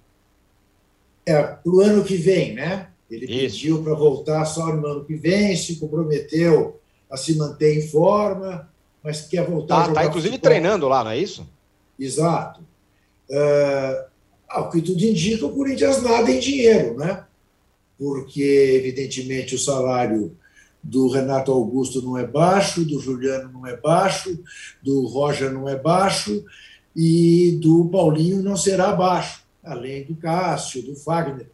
[1.27, 2.89] É, pro ano que vem, né?
[3.11, 3.57] Ele Isso.
[3.57, 6.79] pediu para voltar só no ano que vem, se comprometeu
[7.11, 8.69] a se manter em forma,
[9.03, 9.87] mas quer voltar.
[9.87, 10.51] Tá, tá inclusive futebol.
[10.51, 11.47] treinando lá, não é isso?
[11.99, 12.61] Exato.
[13.31, 14.09] Uh,
[14.49, 17.25] ao que tudo indica, o Corinthians nada em dinheiro, né?
[17.99, 18.43] Porque,
[18.77, 20.37] evidentemente, o salário
[20.83, 24.39] do Renato Augusto não é baixo, do Juliano não é baixo,
[24.83, 26.45] do Roger não é baixo
[26.95, 31.51] e do Paulinho não será baixo, além do Cássio, do Fagner.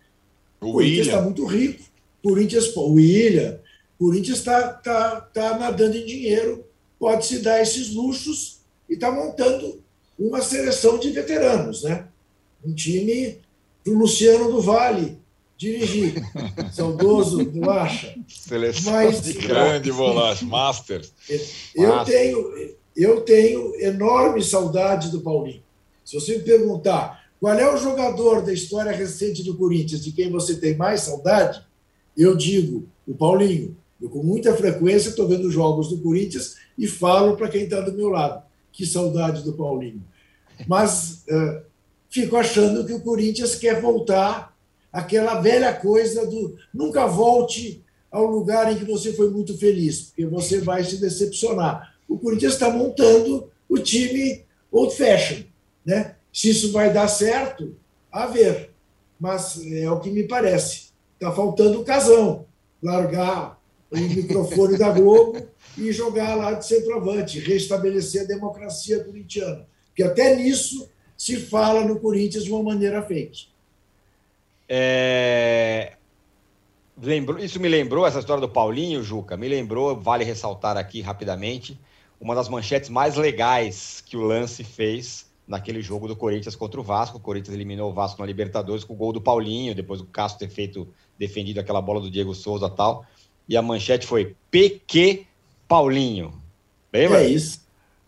[0.64, 1.82] O Corinthians está muito rico.
[2.22, 3.58] Corinthians, o William,
[3.98, 6.64] Corinthians está tá, tá nadando em dinheiro,
[6.98, 9.82] pode se dar esses luxos e está montando
[10.18, 12.06] uma seleção de veteranos, né?
[12.64, 13.38] Um time
[13.82, 15.18] para o Luciano do Vale
[15.56, 16.14] dirigir.
[16.72, 18.14] Saudoso do Acha.
[18.28, 21.12] Seleção Mas- de grande bolacha, Masters.
[21.74, 25.62] Eu tenho, eu tenho enorme saudade do Paulinho.
[26.04, 30.30] Se você me perguntar qual é o jogador da história recente do Corinthians de quem
[30.30, 31.62] você tem mais saudade,
[32.16, 33.76] eu digo o Paulinho.
[34.00, 37.92] Eu, com muita frequência, estou vendo jogos do Corinthians e falo para quem está do
[37.92, 38.42] meu lado.
[38.72, 40.02] Que saudade do Paulinho.
[40.66, 41.62] Mas eh,
[42.08, 44.56] fico achando que o Corinthians quer voltar
[44.90, 50.24] àquela velha coisa do nunca volte ao lugar em que você foi muito feliz, porque
[50.24, 51.94] você vai se decepcionar.
[52.08, 55.42] O Corinthians está montando o time old fashion.
[55.84, 56.16] Né?
[56.34, 57.76] Se isso vai dar certo,
[58.10, 58.74] a ver.
[59.20, 60.88] Mas é o que me parece.
[61.14, 62.44] Está faltando o casão.
[62.82, 63.56] Largar
[63.88, 65.46] o microfone da Globo
[65.78, 69.64] e jogar lá de centroavante, restabelecer a democracia corintiana.
[69.86, 73.46] Porque até nisso se fala no Corinthians de uma maneira fake.
[74.68, 75.92] É,
[77.00, 81.78] lembrou, isso me lembrou, essa história do Paulinho, Juca, me lembrou, vale ressaltar aqui rapidamente,
[82.20, 86.82] uma das manchetes mais legais que o Lance fez naquele jogo do Corinthians contra o
[86.82, 87.18] Vasco.
[87.18, 90.46] O Corinthians eliminou o Vasco na Libertadores com o gol do Paulinho, depois do Castro
[90.46, 90.88] ter feito,
[91.18, 93.04] defendido aquela bola do Diego Souza e tal.
[93.48, 95.24] E a manchete foi PQ
[95.68, 96.32] Paulinho.
[96.92, 97.22] Lembra?
[97.22, 97.60] É isso.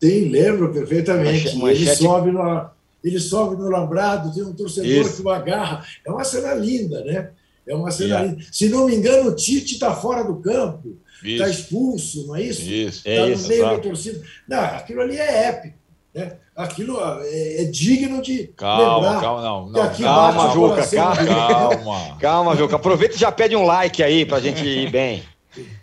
[0.02, 1.44] Sim, lembro perfeitamente.
[1.44, 2.70] Manche- Ele, manchete- sobe no,
[3.02, 5.16] ele sobe no lambrado, tem um torcedor Isso.
[5.16, 5.84] que o agarra.
[6.04, 7.30] É uma cena linda, né?
[7.66, 8.28] É uma cena Yeah.
[8.32, 8.44] linda.
[8.52, 12.62] Se não me engano, o Tite está fora do campo, está expulso, não é isso?
[12.62, 12.98] Isso.
[12.98, 13.80] Está É no meio da exato.
[13.88, 14.22] torcida.
[14.48, 15.76] Não, aquilo ali é épico.
[16.16, 16.32] Né?
[16.56, 19.20] Aquilo é, é digno de Calma, lembrar.
[19.20, 19.68] calma, não.
[19.68, 21.26] não calma, Juca, calma.
[21.26, 22.16] Calma.
[22.18, 22.76] Calma, Juca.
[22.76, 25.22] Aproveita e já pede um like aí pra gente ir bem.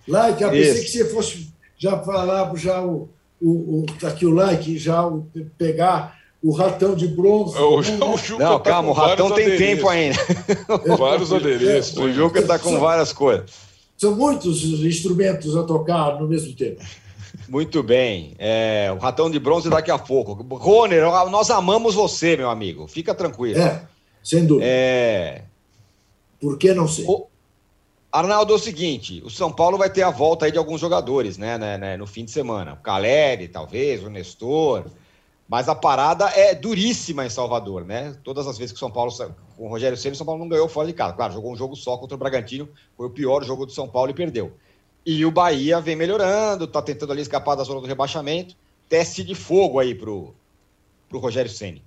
[0.07, 0.81] Like, eu pensei Isso.
[0.81, 3.09] que você fosse já falar já o,
[3.39, 7.55] o, o tá aqui o like, já o, pegar o ratão de bronze.
[7.55, 8.05] O, né?
[8.05, 10.25] o Juca Não, tá calma, o ratão tem tempo adereços.
[10.27, 10.97] ainda.
[10.97, 11.97] Vários adereços.
[11.97, 13.51] O Juca tá com várias coisas.
[13.95, 16.81] São muitos instrumentos a tocar no mesmo tempo.
[17.49, 18.35] Muito bem.
[18.37, 20.33] É, o ratão de bronze daqui a pouco.
[20.55, 22.87] Roner, nós amamos você, meu amigo.
[22.87, 23.59] Fica tranquilo.
[23.59, 23.83] É,
[24.23, 24.65] sem dúvida.
[24.67, 25.43] É,
[26.39, 27.05] Por que não sei?
[27.07, 27.27] O-
[28.11, 31.37] Arnaldo, é o seguinte: o São Paulo vai ter a volta aí de alguns jogadores,
[31.37, 32.73] né, né, né, no fim de semana.
[32.73, 34.85] O Caleri, talvez, o Nestor.
[35.45, 38.15] Mas a parada é duríssima em Salvador, né?
[38.23, 39.11] Todas as vezes que o São Paulo,
[39.57, 41.13] com o Rogério Ceni, o São Paulo não ganhou fora de casa.
[41.13, 44.09] Claro, jogou um jogo só contra o Bragantino, foi o pior jogo do São Paulo
[44.09, 44.53] e perdeu.
[45.05, 48.55] E o Bahia vem melhorando, tá tentando ali escapar da zona do rebaixamento.
[48.87, 50.33] Teste de fogo aí pro,
[51.09, 51.83] pro Rogério Ceni.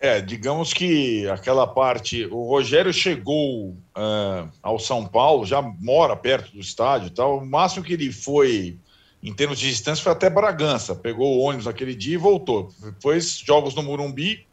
[0.00, 2.26] É, digamos que aquela parte.
[2.26, 7.38] O Rogério chegou ah, ao São Paulo, já mora perto do estádio e tal.
[7.38, 8.76] O máximo que ele foi,
[9.22, 10.94] em termos de distância, foi até Bragança.
[10.94, 12.70] Pegou o ônibus aquele dia e voltou.
[12.82, 14.46] Depois, jogos no Murumbi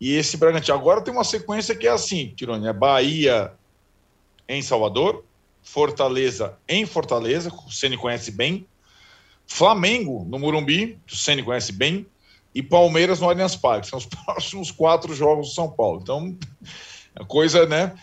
[0.00, 0.76] e esse Bragantino.
[0.76, 3.52] Agora tem uma sequência que é assim, Tironi: é Bahia
[4.48, 5.24] em Salvador,
[5.62, 8.66] Fortaleza em Fortaleza, que o Ceni conhece bem,
[9.46, 12.06] Flamengo no Murumbi, que o Ceni conhece bem,
[12.54, 13.86] e Palmeiras no Allianz Parque.
[13.86, 16.00] São os próximos quatro jogos do São Paulo.
[16.02, 16.36] Então,
[17.14, 17.94] a coisa, né?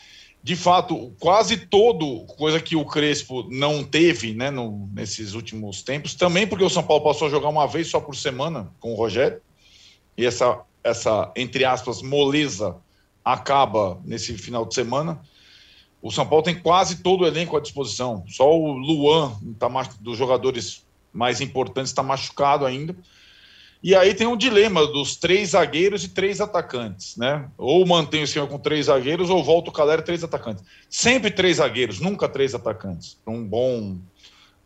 [0.44, 6.14] De fato, quase todo coisa que o Crespo não teve, né, no- nesses últimos tempos,
[6.14, 8.96] também porque o São Paulo passou a jogar uma vez só por semana com o
[8.96, 9.42] Rogério,
[10.16, 12.76] e essa, essa entre aspas, moleza
[13.24, 15.20] acaba nesse final de semana.
[16.06, 18.24] O São Paulo tem quase todo o elenco à disposição.
[18.28, 19.68] Só o Luan, tá,
[20.00, 22.96] dos jogadores mais importantes, está machucado ainda.
[23.82, 27.50] E aí tem um dilema dos três zagueiros e três atacantes, né?
[27.58, 30.64] Ou mantém o esquema com três zagueiros ou volta o Calera três atacantes.
[30.88, 33.18] Sempre três zagueiros, nunca três atacantes.
[33.26, 33.98] Para um bom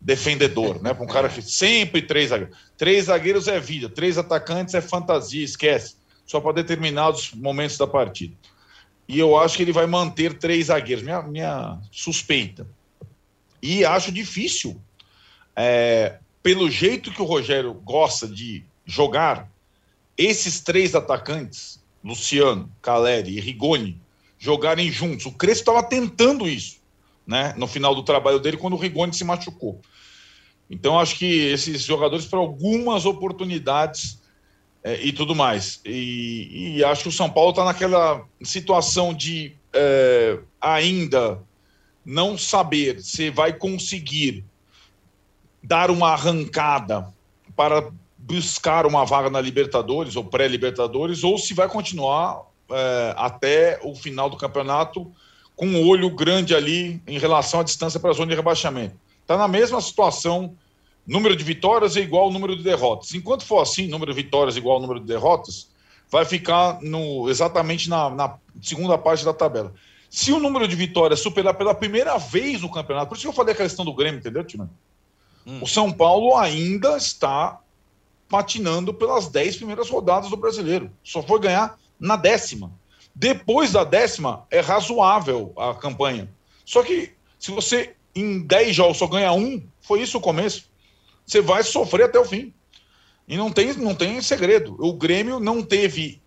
[0.02, 0.94] defendedor, né?
[0.94, 2.58] Para um cara que sempre três zagueiros.
[2.78, 5.96] Três zagueiros é vida, três atacantes é fantasia, esquece.
[6.26, 8.36] Só para determinados momentos da partida.
[9.10, 12.68] E eu acho que ele vai manter três zagueiros, minha, minha suspeita.
[13.60, 14.80] E acho difícil,
[15.56, 19.50] é, pelo jeito que o Rogério gosta de jogar,
[20.16, 24.00] esses três atacantes, Luciano, Caleri e Rigoni,
[24.38, 25.26] jogarem juntos.
[25.26, 26.78] O Crespo estava tentando isso,
[27.26, 27.56] né?
[27.58, 29.82] No final do trabalho dele, quando o Rigoni se machucou.
[30.70, 34.22] Então, acho que esses jogadores, para algumas oportunidades
[34.84, 35.82] é, e tudo mais.
[35.86, 41.40] E, e acho que o São Paulo está naquela situação de é, ainda
[42.06, 44.44] não saber se vai conseguir
[45.62, 47.14] dar uma arrancada
[47.56, 53.94] para buscar uma vaga na Libertadores ou pré-Libertadores, ou se vai continuar é, até o
[53.96, 55.12] final do campeonato
[55.56, 58.96] com um olho grande ali em relação à distância para a zona de rebaixamento.
[59.22, 60.56] Está na mesma situação
[61.10, 63.14] número de vitórias é igual ao número de derrotas.
[63.16, 65.70] Enquanto for assim, número de vitórias é igual ao número de derrotas,
[66.10, 69.74] vai ficar no, exatamente na, na segunda parte da tabela.
[70.10, 73.34] Se o número de vitórias superar pela primeira vez no campeonato, por isso que eu
[73.34, 74.70] falei a questão do Grêmio, entendeu, Tino?
[75.46, 75.60] Hum.
[75.62, 77.60] O São Paulo ainda está
[78.28, 80.92] patinando pelas dez primeiras rodadas do brasileiro.
[81.04, 82.72] Só foi ganhar na décima.
[83.16, 86.30] Depois da décima, é razoável a campanha.
[86.64, 90.69] Só que se você em dez jogos só ganha um, foi isso o começo.
[91.30, 92.52] Você vai sofrer até o fim.
[93.28, 94.76] E não tem, não tem segredo.
[94.80, 96.20] O Grêmio não teve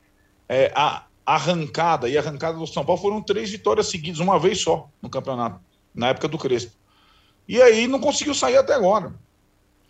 [0.49, 4.61] é, a arrancada, e a arrancada do São Paulo foram três vitórias seguidas, uma vez
[4.61, 5.61] só no campeonato,
[5.93, 6.73] na época do Crespo.
[7.49, 9.13] E aí não conseguiu sair até agora.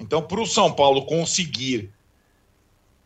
[0.01, 1.93] Então, para o São Paulo conseguir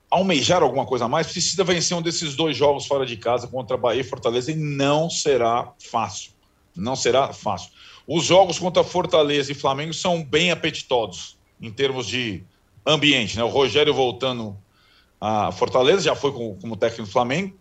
[0.09, 3.77] almejar alguma coisa a mais, precisa vencer um desses dois jogos fora de casa contra
[3.77, 6.31] Bahia e Fortaleza, e não será fácil.
[6.77, 7.73] Não será fácil.
[8.07, 12.43] Os jogos contra Fortaleza e Flamengo são bem apetitosos em termos de
[12.87, 13.37] ambiente.
[13.37, 13.45] Né?
[13.45, 14.57] O Rogério voltando
[15.21, 17.57] a Fortaleza, já foi como, como técnico do Flamengo,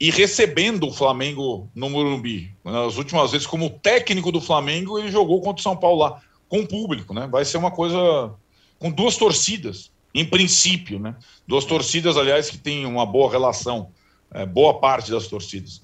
[0.00, 2.54] e recebendo o Flamengo no Morumbi.
[2.64, 6.60] Nas últimas vezes, como técnico do Flamengo, ele jogou contra o São Paulo lá, com
[6.60, 7.12] o público.
[7.12, 7.26] Né?
[7.26, 7.98] Vai ser uma coisa
[8.78, 11.00] com duas torcidas, em princípio.
[11.00, 11.16] Né?
[11.46, 13.90] Duas torcidas, aliás, que têm uma boa relação,
[14.32, 15.82] é, boa parte das torcidas.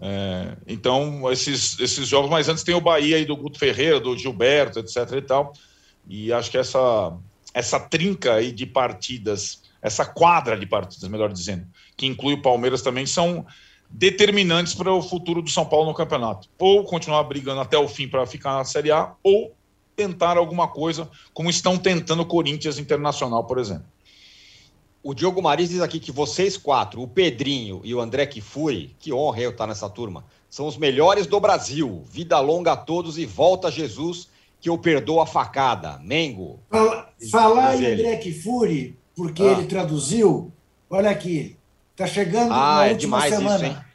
[0.00, 4.18] É, então, esses, esses jogos, mas antes tem o Bahia aí do Guto Ferreira, do
[4.18, 4.96] Gilberto, etc.
[5.12, 5.52] e tal.
[6.08, 7.16] E acho que essa,
[7.54, 12.82] essa trinca aí de partidas, essa quadra de partidas, melhor dizendo, que inclui o Palmeiras
[12.82, 13.46] também, são
[13.88, 16.48] determinantes para o futuro do São Paulo no campeonato.
[16.58, 19.54] Ou continuar brigando até o fim para ficar na Série A, ou
[19.94, 23.84] tentar alguma coisa, como estão tentando o Corinthians Internacional, por exemplo.
[25.02, 29.12] O Diogo Maris diz aqui que vocês quatro, o Pedrinho e o André Kifuri, que
[29.12, 32.04] honra eu estar nessa turma, são os melhores do Brasil.
[32.08, 34.28] Vida longa a todos e volta Jesus
[34.62, 35.98] que eu perdoo a facada.
[35.98, 36.60] Mengo.
[36.70, 39.46] Fala, falar em André Kifuri, porque ah.
[39.46, 40.52] ele traduziu,
[40.88, 41.56] olha aqui,
[41.90, 43.86] está chegando ah, na é última semana.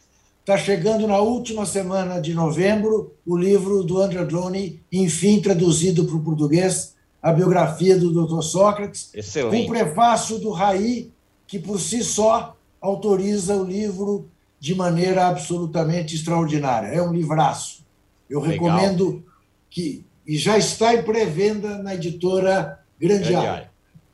[0.42, 6.16] Está chegando na última semana de novembro o livro do André Drone, enfim traduzido para
[6.16, 8.42] o português, a biografia do Dr.
[8.42, 9.66] Sócrates, Excelente.
[9.66, 11.12] com prefácio do Raí,
[11.46, 16.88] que por si só autoriza o livro de maneira absolutamente extraordinária.
[16.88, 17.86] É um livraço.
[18.30, 18.54] Eu Legal.
[18.54, 19.24] recomendo
[19.70, 23.72] que e já está em pré-venda na editora Grande, Área.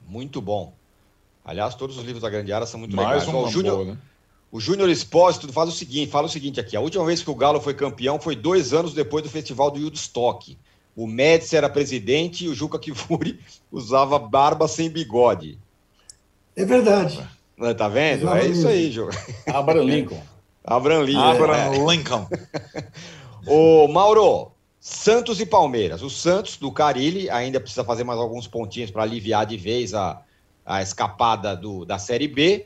[0.07, 0.73] Muito bom.
[1.43, 3.45] Aliás, todos os livros da Grande Área são muito Mais legais.
[3.45, 3.97] o Júnior, né?
[4.51, 6.77] O Júnior Espósito faz o seguinte, fala o seguinte aqui.
[6.77, 9.81] A última vez que o Galo foi campeão foi dois anos depois do Festival do
[9.81, 10.55] Woodstock.
[10.95, 13.39] O Médici era presidente e o Juca Kifuri
[13.71, 15.57] usava barba sem bigode.
[16.55, 17.27] É verdade.
[17.75, 18.29] Tá vendo?
[18.29, 19.17] É isso aí, Juca.
[19.47, 20.23] Abraham Lincoln.
[20.63, 21.21] Abraham Lincoln.
[21.21, 21.95] Abraham é.
[21.95, 22.27] Lincoln.
[23.47, 24.52] Ô, Mauro,
[24.85, 26.01] Santos e Palmeiras.
[26.01, 30.21] O Santos, do Carilli, ainda precisa fazer mais alguns pontinhos para aliviar de vez a,
[30.65, 32.65] a escapada do, da Série B.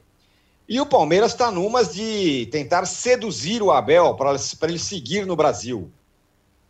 [0.67, 5.91] E o Palmeiras está numas de tentar seduzir o Abel para ele seguir no Brasil.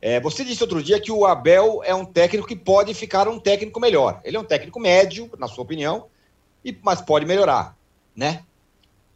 [0.02, 3.40] É, você disse outro dia que o Abel é um técnico que pode ficar um
[3.40, 4.20] técnico melhor.
[4.26, 6.08] Ele é um técnico médio, na sua opinião,
[6.64, 7.74] e, mas pode melhorar,
[8.14, 8.44] né?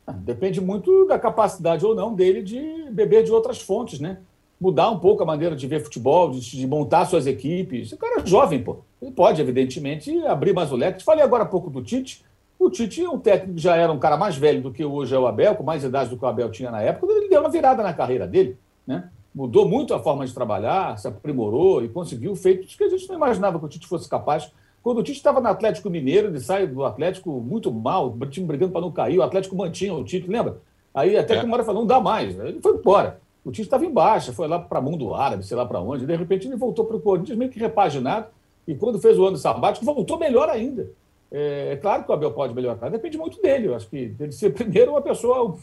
[0.07, 4.19] Ah, depende muito da capacidade ou não dele de beber de outras fontes, né?
[4.61, 7.91] Mudar um pouco a maneira de ver futebol, de, de montar suas equipes.
[7.91, 8.77] O cara é jovem, pô.
[9.01, 11.03] Ele pode, evidentemente, abrir mais o leque.
[11.03, 12.23] Falei agora há pouco do Tite.
[12.59, 15.25] O Tite, um técnico já era um cara mais velho do que hoje é o
[15.25, 17.81] Abel, com mais idade do que o Abel tinha na época, ele deu uma virada
[17.81, 18.55] na carreira dele,
[18.85, 19.09] né?
[19.33, 23.15] Mudou muito a forma de trabalhar, se aprimorou e conseguiu feitos que a gente não
[23.15, 24.51] imaginava que o Tite fosse capaz.
[24.83, 28.45] Quando o Tite estava no Atlético Mineiro, ele sai do Atlético muito mal, o time
[28.45, 30.57] brigando para não cair, o Atlético mantinha o Tite, lembra?
[30.93, 31.39] Aí até é.
[31.39, 33.19] que uma hora falou, não dá mais, ele foi embora.
[33.43, 36.05] O time estava em baixa, foi lá para mundo árabe, sei lá para onde.
[36.05, 38.27] De repente ele voltou para o Corinthians meio que repaginado.
[38.67, 40.89] E quando fez o ano sabático, voltou melhor ainda.
[41.31, 43.67] É, é, claro que o Abel pode melhorar, depende muito dele.
[43.67, 45.55] Eu acho que ele ser primeiro uma pessoa,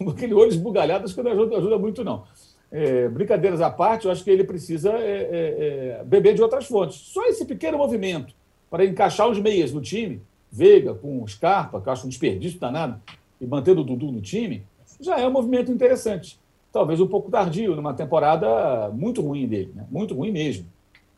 [0.00, 2.24] um, aquele olho esbugalhado, acho que não ajuda, ajuda muito, não.
[2.70, 6.66] É, brincadeiras à parte, eu acho que ele precisa é, é, é, beber de outras
[6.66, 6.96] fontes.
[6.96, 8.34] Só esse pequeno movimento
[8.70, 10.20] para encaixar os meias no time,
[10.50, 13.00] Veiga com Scarpa, que eu acho um desperdício danado,
[13.40, 14.64] e manter o Dudu no time,
[15.00, 16.38] já é um movimento interessante
[16.76, 19.86] talvez um pouco tardio, numa temporada muito ruim dele, né?
[19.90, 20.66] muito ruim mesmo.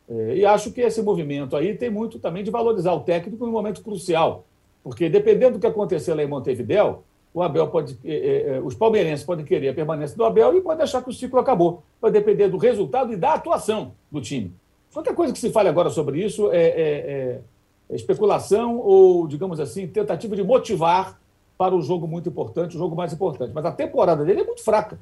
[0.09, 3.51] É, e acho que esse movimento aí tem muito também de valorizar o técnico no
[3.51, 4.45] momento crucial,
[4.81, 7.03] porque dependendo do que acontecer lá em Montevidéu,
[7.33, 11.03] o Abel pode, é, os palmeirenses podem querer a permanência do Abel e podem achar
[11.03, 11.83] que o ciclo acabou.
[12.01, 14.53] Vai depender do resultado e da atuação do time.
[14.93, 17.41] Qualquer coisa que se fale agora sobre isso é, é,
[17.89, 21.19] é especulação ou, digamos assim, tentativa de motivar
[21.57, 23.51] para o jogo muito importante, o jogo mais importante.
[23.53, 24.97] Mas a temporada dele é muito fraca.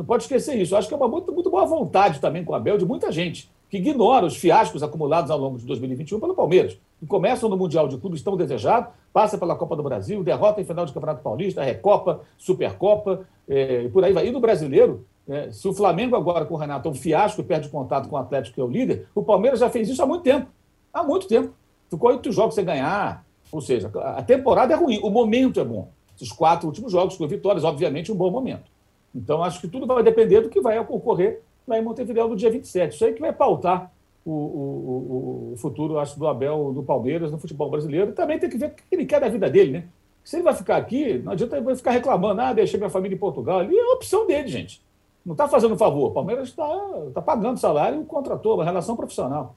[0.00, 0.74] Não pode esquecer isso.
[0.74, 3.50] Acho que é uma muito, muito boa vontade também com o Abel, de muita gente.
[3.68, 7.86] que ignora os fiascos acumulados ao longo de 2021 pelo Palmeiras, que começam no Mundial
[7.86, 11.62] de Clubes tão desejado, passa pela Copa do Brasil, derrota em final de Campeonato Paulista,
[11.62, 14.26] Recopa, Supercopa, é, e por aí vai.
[14.26, 17.44] E no brasileiro, é, se o Flamengo agora com o Renato é um fiasco e
[17.44, 20.06] perde contato com o Atlético, que é o líder, o Palmeiras já fez isso há
[20.06, 20.48] muito tempo.
[20.92, 21.52] Há muito tempo.
[21.90, 23.22] Ficou oito jogos sem ganhar.
[23.52, 25.90] Ou seja, a temporada é ruim, o momento é bom.
[26.16, 28.79] Esses quatro últimos jogos com vitórias, obviamente, um bom momento.
[29.14, 32.50] Então, acho que tudo vai depender do que vai ocorrer lá em Montevideo no dia
[32.50, 32.94] 27.
[32.94, 33.92] Isso aí que vai pautar
[34.24, 38.10] o, o, o, futuro, acho, do Abel, do Palmeiras, no futebol brasileiro.
[38.10, 39.84] E também tem que ver o que ele quer da vida dele, né?
[40.22, 43.18] Se ele vai ficar aqui, não adianta ele ficar reclamando, ah, deixei minha família em
[43.18, 43.60] Portugal.
[43.60, 44.82] Ali é a opção dele, gente.
[45.24, 46.10] Não está fazendo favor.
[46.10, 46.68] O Palmeiras está
[47.14, 49.54] tá pagando salário e contratou, uma relação profissional.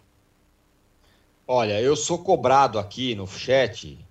[1.48, 4.03] Olha, eu sou cobrado aqui no chat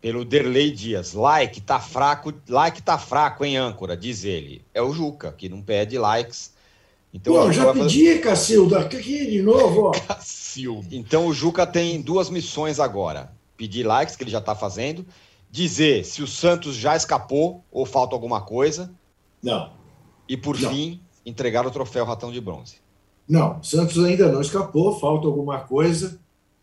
[0.00, 1.12] pelo Derlei Dias.
[1.12, 4.64] Like tá fraco, like tá fraco em âncora, diz ele.
[4.72, 6.52] É o Juca, que não pede likes.
[7.12, 8.20] Então, Pô, já pedi, fazer...
[8.20, 9.90] Cacilda, aqui de novo, ó.
[10.06, 10.88] Cacilda.
[10.92, 15.04] Então o Juca tem duas missões agora: pedir likes, que ele já está fazendo,
[15.50, 18.92] dizer se o Santos já escapou ou falta alguma coisa.
[19.42, 19.72] Não.
[20.28, 20.70] E por não.
[20.70, 22.76] fim, entregar o troféu Ratão de Bronze.
[23.28, 26.20] Não, Santos ainda não escapou, falta alguma coisa.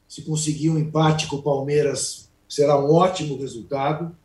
[0.07, 4.15] Se conseguir um empate com o Palmeiras, será um ótimo resultado.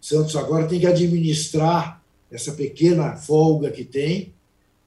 [0.00, 4.32] Santos agora tem que administrar essa pequena folga que tem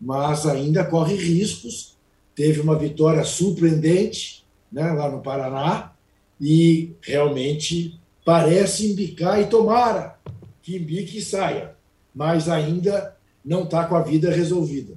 [0.01, 1.95] mas ainda corre riscos.
[2.34, 5.91] Teve uma vitória surpreendente né, lá no Paraná
[6.39, 10.18] e realmente parece embicar e tomara
[10.64, 11.76] que embique e saia,
[12.16, 14.93] mas ainda não está com a vida resolvida.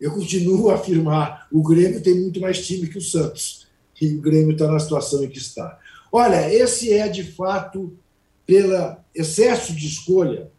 [0.00, 3.68] Eu continuo a afirmar: o Grêmio tem muito mais time que o Santos
[4.00, 5.78] e o Grêmio está na situação em que está.
[6.12, 7.96] Olha, esse é de fato,
[8.44, 10.50] pelo excesso de escolha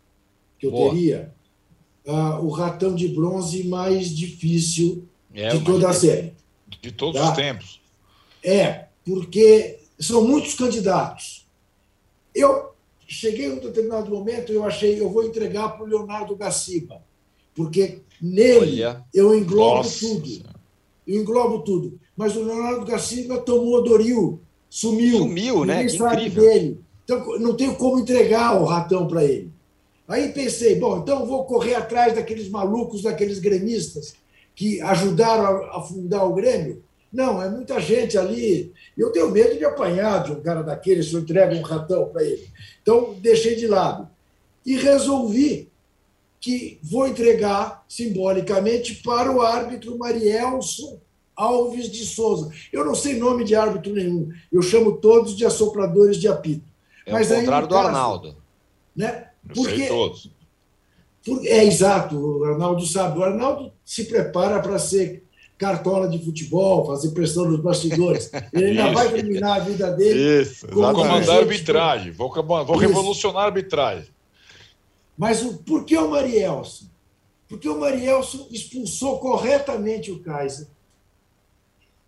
[0.58, 0.92] que eu Boa.
[0.92, 1.34] teria,
[2.06, 6.34] uh, o ratão de bronze mais difícil é, de toda a série.
[6.82, 7.30] De todos tá?
[7.30, 7.82] os tempos.
[8.44, 11.48] É, porque são muitos candidatos.
[12.34, 12.72] Eu
[13.08, 17.04] cheguei em um determinado momento, eu achei, eu vou entregar para o Leonardo Gaciba,
[17.54, 19.06] porque nele Olha.
[19.14, 20.00] eu englobo Nossa.
[20.00, 20.30] tudo.
[21.06, 22.00] Eu englobo tudo.
[22.16, 24.42] Mas o Leonardo Gaciba tomou Doril,
[24.72, 25.18] sumiu.
[25.20, 25.84] Sumiu, né?
[25.84, 26.80] Que sabe dele.
[27.04, 29.52] Então, não tenho como entregar o ratão para ele.
[30.08, 34.14] Aí pensei, bom, então vou correr atrás daqueles malucos, daqueles gremistas
[34.56, 36.84] que ajudaram a, fundar o Grêmio.
[37.12, 38.72] Não, é muita gente ali.
[38.98, 42.24] Eu tenho medo de apanhar de um cara daquele se eu entrego um ratão para
[42.24, 42.48] ele.
[42.82, 44.08] Então, deixei de lado.
[44.66, 45.70] E resolvi
[46.40, 51.00] que vou entregar simbolicamente para o árbitro Marielson
[51.36, 52.52] Alves de Souza.
[52.72, 54.32] Eu não sei nome de árbitro nenhum.
[54.52, 56.66] Eu chamo todos de assopradores de apito.
[57.06, 58.36] É Mas o contrário do Arnaldo.
[58.96, 59.28] Né?
[59.54, 60.30] Porque, todos.
[61.26, 63.20] Por, é exato, o Arnaldo sabe.
[63.20, 65.24] O Arnaldo se prepara para ser
[65.58, 68.32] cartola de futebol, fazer pressão nos bastidores.
[68.52, 70.42] Ele ainda vai terminar a vida dele.
[70.42, 74.10] Isso, vou comandar a arbitragem, vou, vou revolucionar a arbitragem.
[75.16, 76.86] Mas o, por que o Marielson?
[77.48, 80.68] Porque o Marielson expulsou corretamente o Kaiser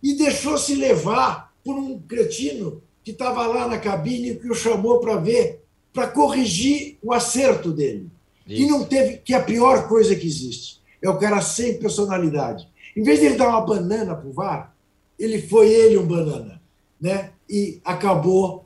[0.04, 4.54] e deixou se levar por um cretino que estava lá na cabine e que o
[4.54, 8.10] chamou para ver para corrigir o acerto dele.
[8.48, 8.64] Isso.
[8.64, 10.82] E não teve, que é a pior coisa que existe.
[11.02, 12.68] É o cara sem personalidade.
[12.96, 14.76] Em vez de ele dar uma banana para o VAR,
[15.18, 16.62] ele foi ele um banana.
[17.00, 17.32] Né?
[17.50, 18.66] E acabou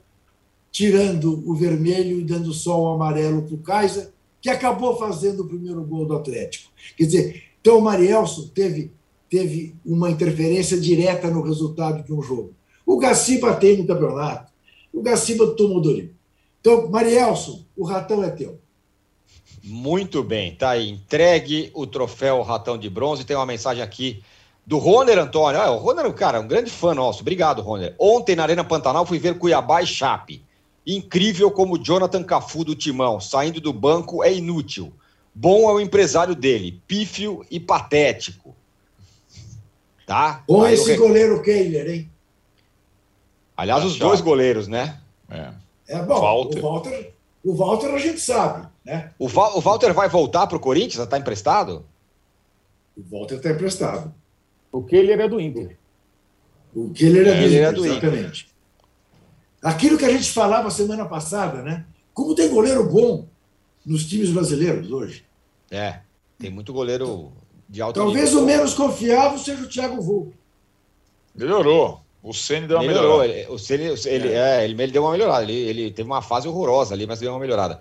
[0.72, 4.10] tirando o vermelho e dando só o amarelo para o Kaiser,
[4.42, 6.72] que acabou fazendo o primeiro gol do Atlético.
[6.96, 8.92] Quer dizer, então o Marielson teve,
[9.30, 12.54] teve uma interferência direta no resultado de um jogo.
[12.86, 14.52] O Gaciba tem no campeonato.
[14.94, 15.92] O Gaciba tomou do
[16.70, 18.60] então, Marielson, o ratão é teu.
[19.64, 20.90] Muito bem, tá aí.
[20.90, 23.24] Entregue o troféu Ratão de Bronze.
[23.24, 24.22] Tem uma mensagem aqui
[24.66, 25.62] do Roner Antônio.
[25.62, 27.22] Ah, o Roner, cara, um grande fã nosso.
[27.22, 27.96] Obrigado, Roner.
[27.98, 30.44] Ontem na Arena Pantanal fui ver Cuiabá e Chape.
[30.86, 34.92] Incrível como Jonathan Cafu do Timão, saindo do banco, é inútil.
[35.34, 38.57] Bom é o empresário dele, pífio e patético.
[40.08, 40.42] Tá?
[40.48, 42.10] Bom aí esse goleiro Keiler, hein?
[43.58, 45.02] Aliás, os dois goleiros, né?
[45.30, 45.52] É.
[45.86, 46.60] É bom, Walter.
[46.60, 49.12] o Walter, o Walter a gente sabe, né?
[49.20, 51.04] O, Val, o Walter vai voltar para o Corinthians?
[51.04, 51.86] Está emprestado?
[52.96, 54.14] O Walter está emprestado.
[54.72, 55.78] O Keller é do Inter.
[56.74, 58.44] O Keller é, é do, Inter, é do exatamente.
[58.46, 58.46] Inter.
[59.62, 61.86] Aquilo que a gente falava semana passada, né?
[62.14, 63.28] Como tem goleiro bom
[63.86, 65.26] nos times brasileiros hoje.
[65.70, 66.00] É,
[66.40, 67.34] tem muito goleiro
[67.70, 68.44] de alto Talvez nível.
[68.44, 70.36] o menos confiável seja o Thiago Volpe.
[71.36, 72.02] Melhorou.
[72.24, 73.20] O Ceni deu uma melhorou.
[73.20, 73.40] melhorada.
[73.42, 74.62] Ele, o Ceni, ele, é.
[74.62, 75.44] é ele, ele, deu uma melhorada.
[75.44, 77.80] Ele, ele teve uma fase horrorosa ali, mas deu uma melhorada.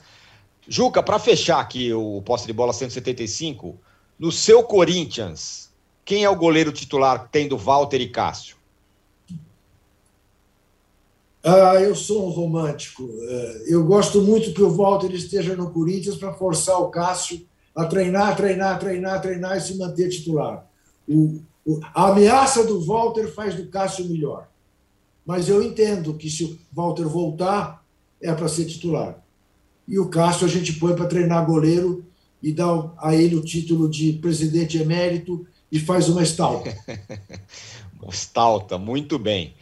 [0.69, 3.79] Juca, para fechar aqui o posse de bola 175,
[4.19, 5.71] no seu Corinthians,
[6.05, 8.57] Quem é o goleiro titular tendo Walter e Cássio?
[11.43, 13.09] Ah, eu sou um romântico.
[13.23, 17.47] Eh, eu gosto muito que o Walter esteja no Corinthians para forçar o Cássio
[17.77, 20.67] a treinar, treinar, treinar, treinar e se manter titular.
[21.07, 24.49] O, o, a ameaça do Walter faz do Cássio melhor.
[25.27, 27.85] Mas eu entendo que se o Walter voltar,
[28.23, 29.19] é para ser titular.
[29.87, 32.05] E o Cássio a gente põe para treinar goleiro
[32.43, 32.67] e dá
[32.99, 36.75] a ele o título de presidente emérito e faz uma estalta.
[38.09, 39.55] estalta, muito bem.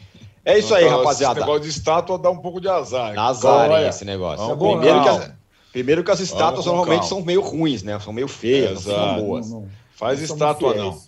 [0.44, 1.40] É isso aí, rapaziada.
[1.40, 3.18] Esse negócio de estátua dá um pouco de azar.
[3.18, 4.46] Azar, hein, esse negócio.
[4.46, 5.20] Não, primeiro, não.
[5.20, 5.43] que
[5.74, 7.98] primeiro que as estátuas Vamos normalmente são meio ruins, né?
[7.98, 9.22] São meio feias, não são Exato.
[9.22, 9.50] boas.
[9.50, 9.68] Não, não.
[9.90, 11.00] Faz São estátua, não.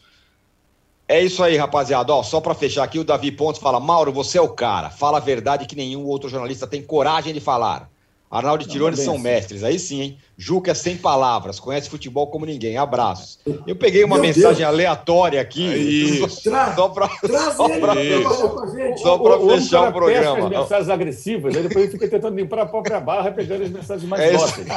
[1.07, 2.12] É isso aí, rapaziada.
[2.12, 4.91] Ó, só para fechar aqui, o Davi Pontes fala: Mauro, você é o cara.
[4.91, 7.89] Fala a verdade que nenhum outro jornalista tem coragem de falar.
[8.31, 9.62] Arnaldo e Tirone é são bem mestres.
[9.62, 10.18] Aí sim, hein?
[10.37, 12.77] Juca é sem palavras, conhece futebol como ninguém.
[12.77, 13.39] Abraços.
[13.66, 14.68] Eu peguei uma Meu mensagem Deus.
[14.68, 15.62] aleatória aqui.
[15.64, 16.43] Isso.
[16.43, 18.20] Tra Só para só para Isso.
[18.22, 19.01] trabalhar com a gente.
[19.01, 20.45] Só pra homem fechar cara o programa.
[20.45, 24.09] as mensagens agressivas, aí depois ele fica tentando limpar a própria barra, pegando as mensagens
[24.09, 24.45] mais É isso.
[24.64, 24.68] dóceis.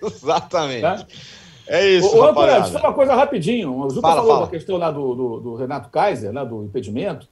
[0.02, 0.80] Exatamente.
[0.82, 1.06] Tá?
[1.68, 3.76] É isso, Ô, Antônio, só uma coisa rapidinho.
[3.76, 4.46] O Juca Fala, falou fala.
[4.46, 7.28] da questão lá do, do, do Renato Kaiser, né, do impedimento.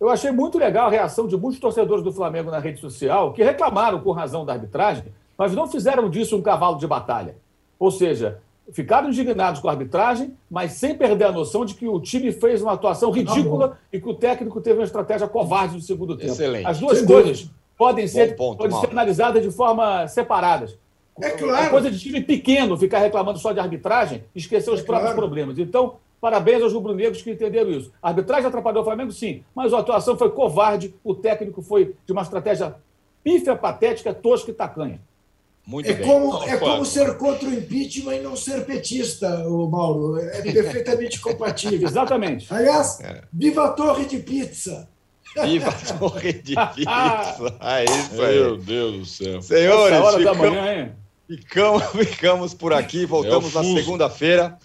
[0.00, 3.42] Eu achei muito legal a reação de muitos torcedores do Flamengo na rede social, que
[3.42, 5.04] reclamaram com razão da arbitragem,
[5.38, 7.36] mas não fizeram disso um cavalo de batalha.
[7.78, 8.38] Ou seja,
[8.72, 12.60] ficaram indignados com a arbitragem, mas sem perder a noção de que o time fez
[12.62, 16.32] uma atuação ridícula e que o técnico teve uma estratégia covarde no segundo tempo.
[16.32, 16.66] Excelente.
[16.66, 20.78] As duas Sem coisas podem ser, ponto, podem ser analisadas de forma separadas.
[21.20, 21.70] É É claro.
[21.70, 25.26] coisa de time pequeno ficar reclamando só de arbitragem e esquecer os É próprios claro.
[25.26, 25.58] problemas.
[25.58, 25.94] Então,
[26.30, 27.92] parabéns aos rubro-negros que entenderam isso.
[28.02, 32.12] A arbitragem atrapalhou o Flamengo, sim, mas a atuação foi covarde, o técnico foi de
[32.12, 32.74] uma estratégia
[33.22, 35.00] pífia, patética, tosca e tacanha.
[35.64, 36.04] Muito É bem.
[36.04, 40.18] como, é Não, como ser contra o impeachment e não ser petista, o Mauro.
[40.18, 41.86] É perfeitamente compatível.
[41.86, 42.52] Exatamente.
[42.52, 43.22] Aliás, É.
[43.32, 44.88] viva a torre de pizza!
[45.44, 46.90] Viva a torre de pizza.
[47.62, 48.34] É isso aí.
[48.40, 49.42] Meu Deus do céu.
[49.42, 50.92] Senhores, Essa hora da ficamos, manhã, hein?
[51.28, 53.04] ficamos, ficamos por aqui.
[53.06, 54.58] Voltamos É na segunda-feira.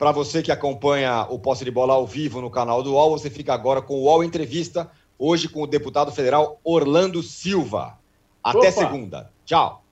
[0.00, 3.28] Para você que acompanha o Posse de Bola ao vivo no canal do UOL, você
[3.28, 7.98] fica agora com o UOL Entrevista, hoje com o deputado federal Orlando Silva.
[8.42, 8.72] Até Opa.
[8.72, 9.30] segunda.
[9.44, 9.84] Tchau.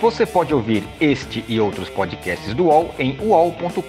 [0.00, 3.82] Você pode ouvir este e outros podcasts do UOL em uol.com.br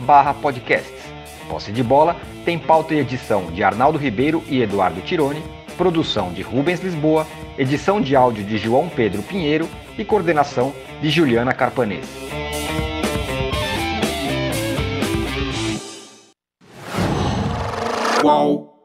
[0.00, 1.02] barra podcasts.
[1.48, 2.14] Posse de Bola
[2.44, 5.42] tem pauta e edição de Arnaldo Ribeiro e Eduardo Tironi,
[5.76, 11.52] produção de Rubens Lisboa, edição de áudio de João Pedro Pinheiro e coordenação de Juliana
[11.52, 12.06] Carpanês.
[18.20, 18.75] Qual?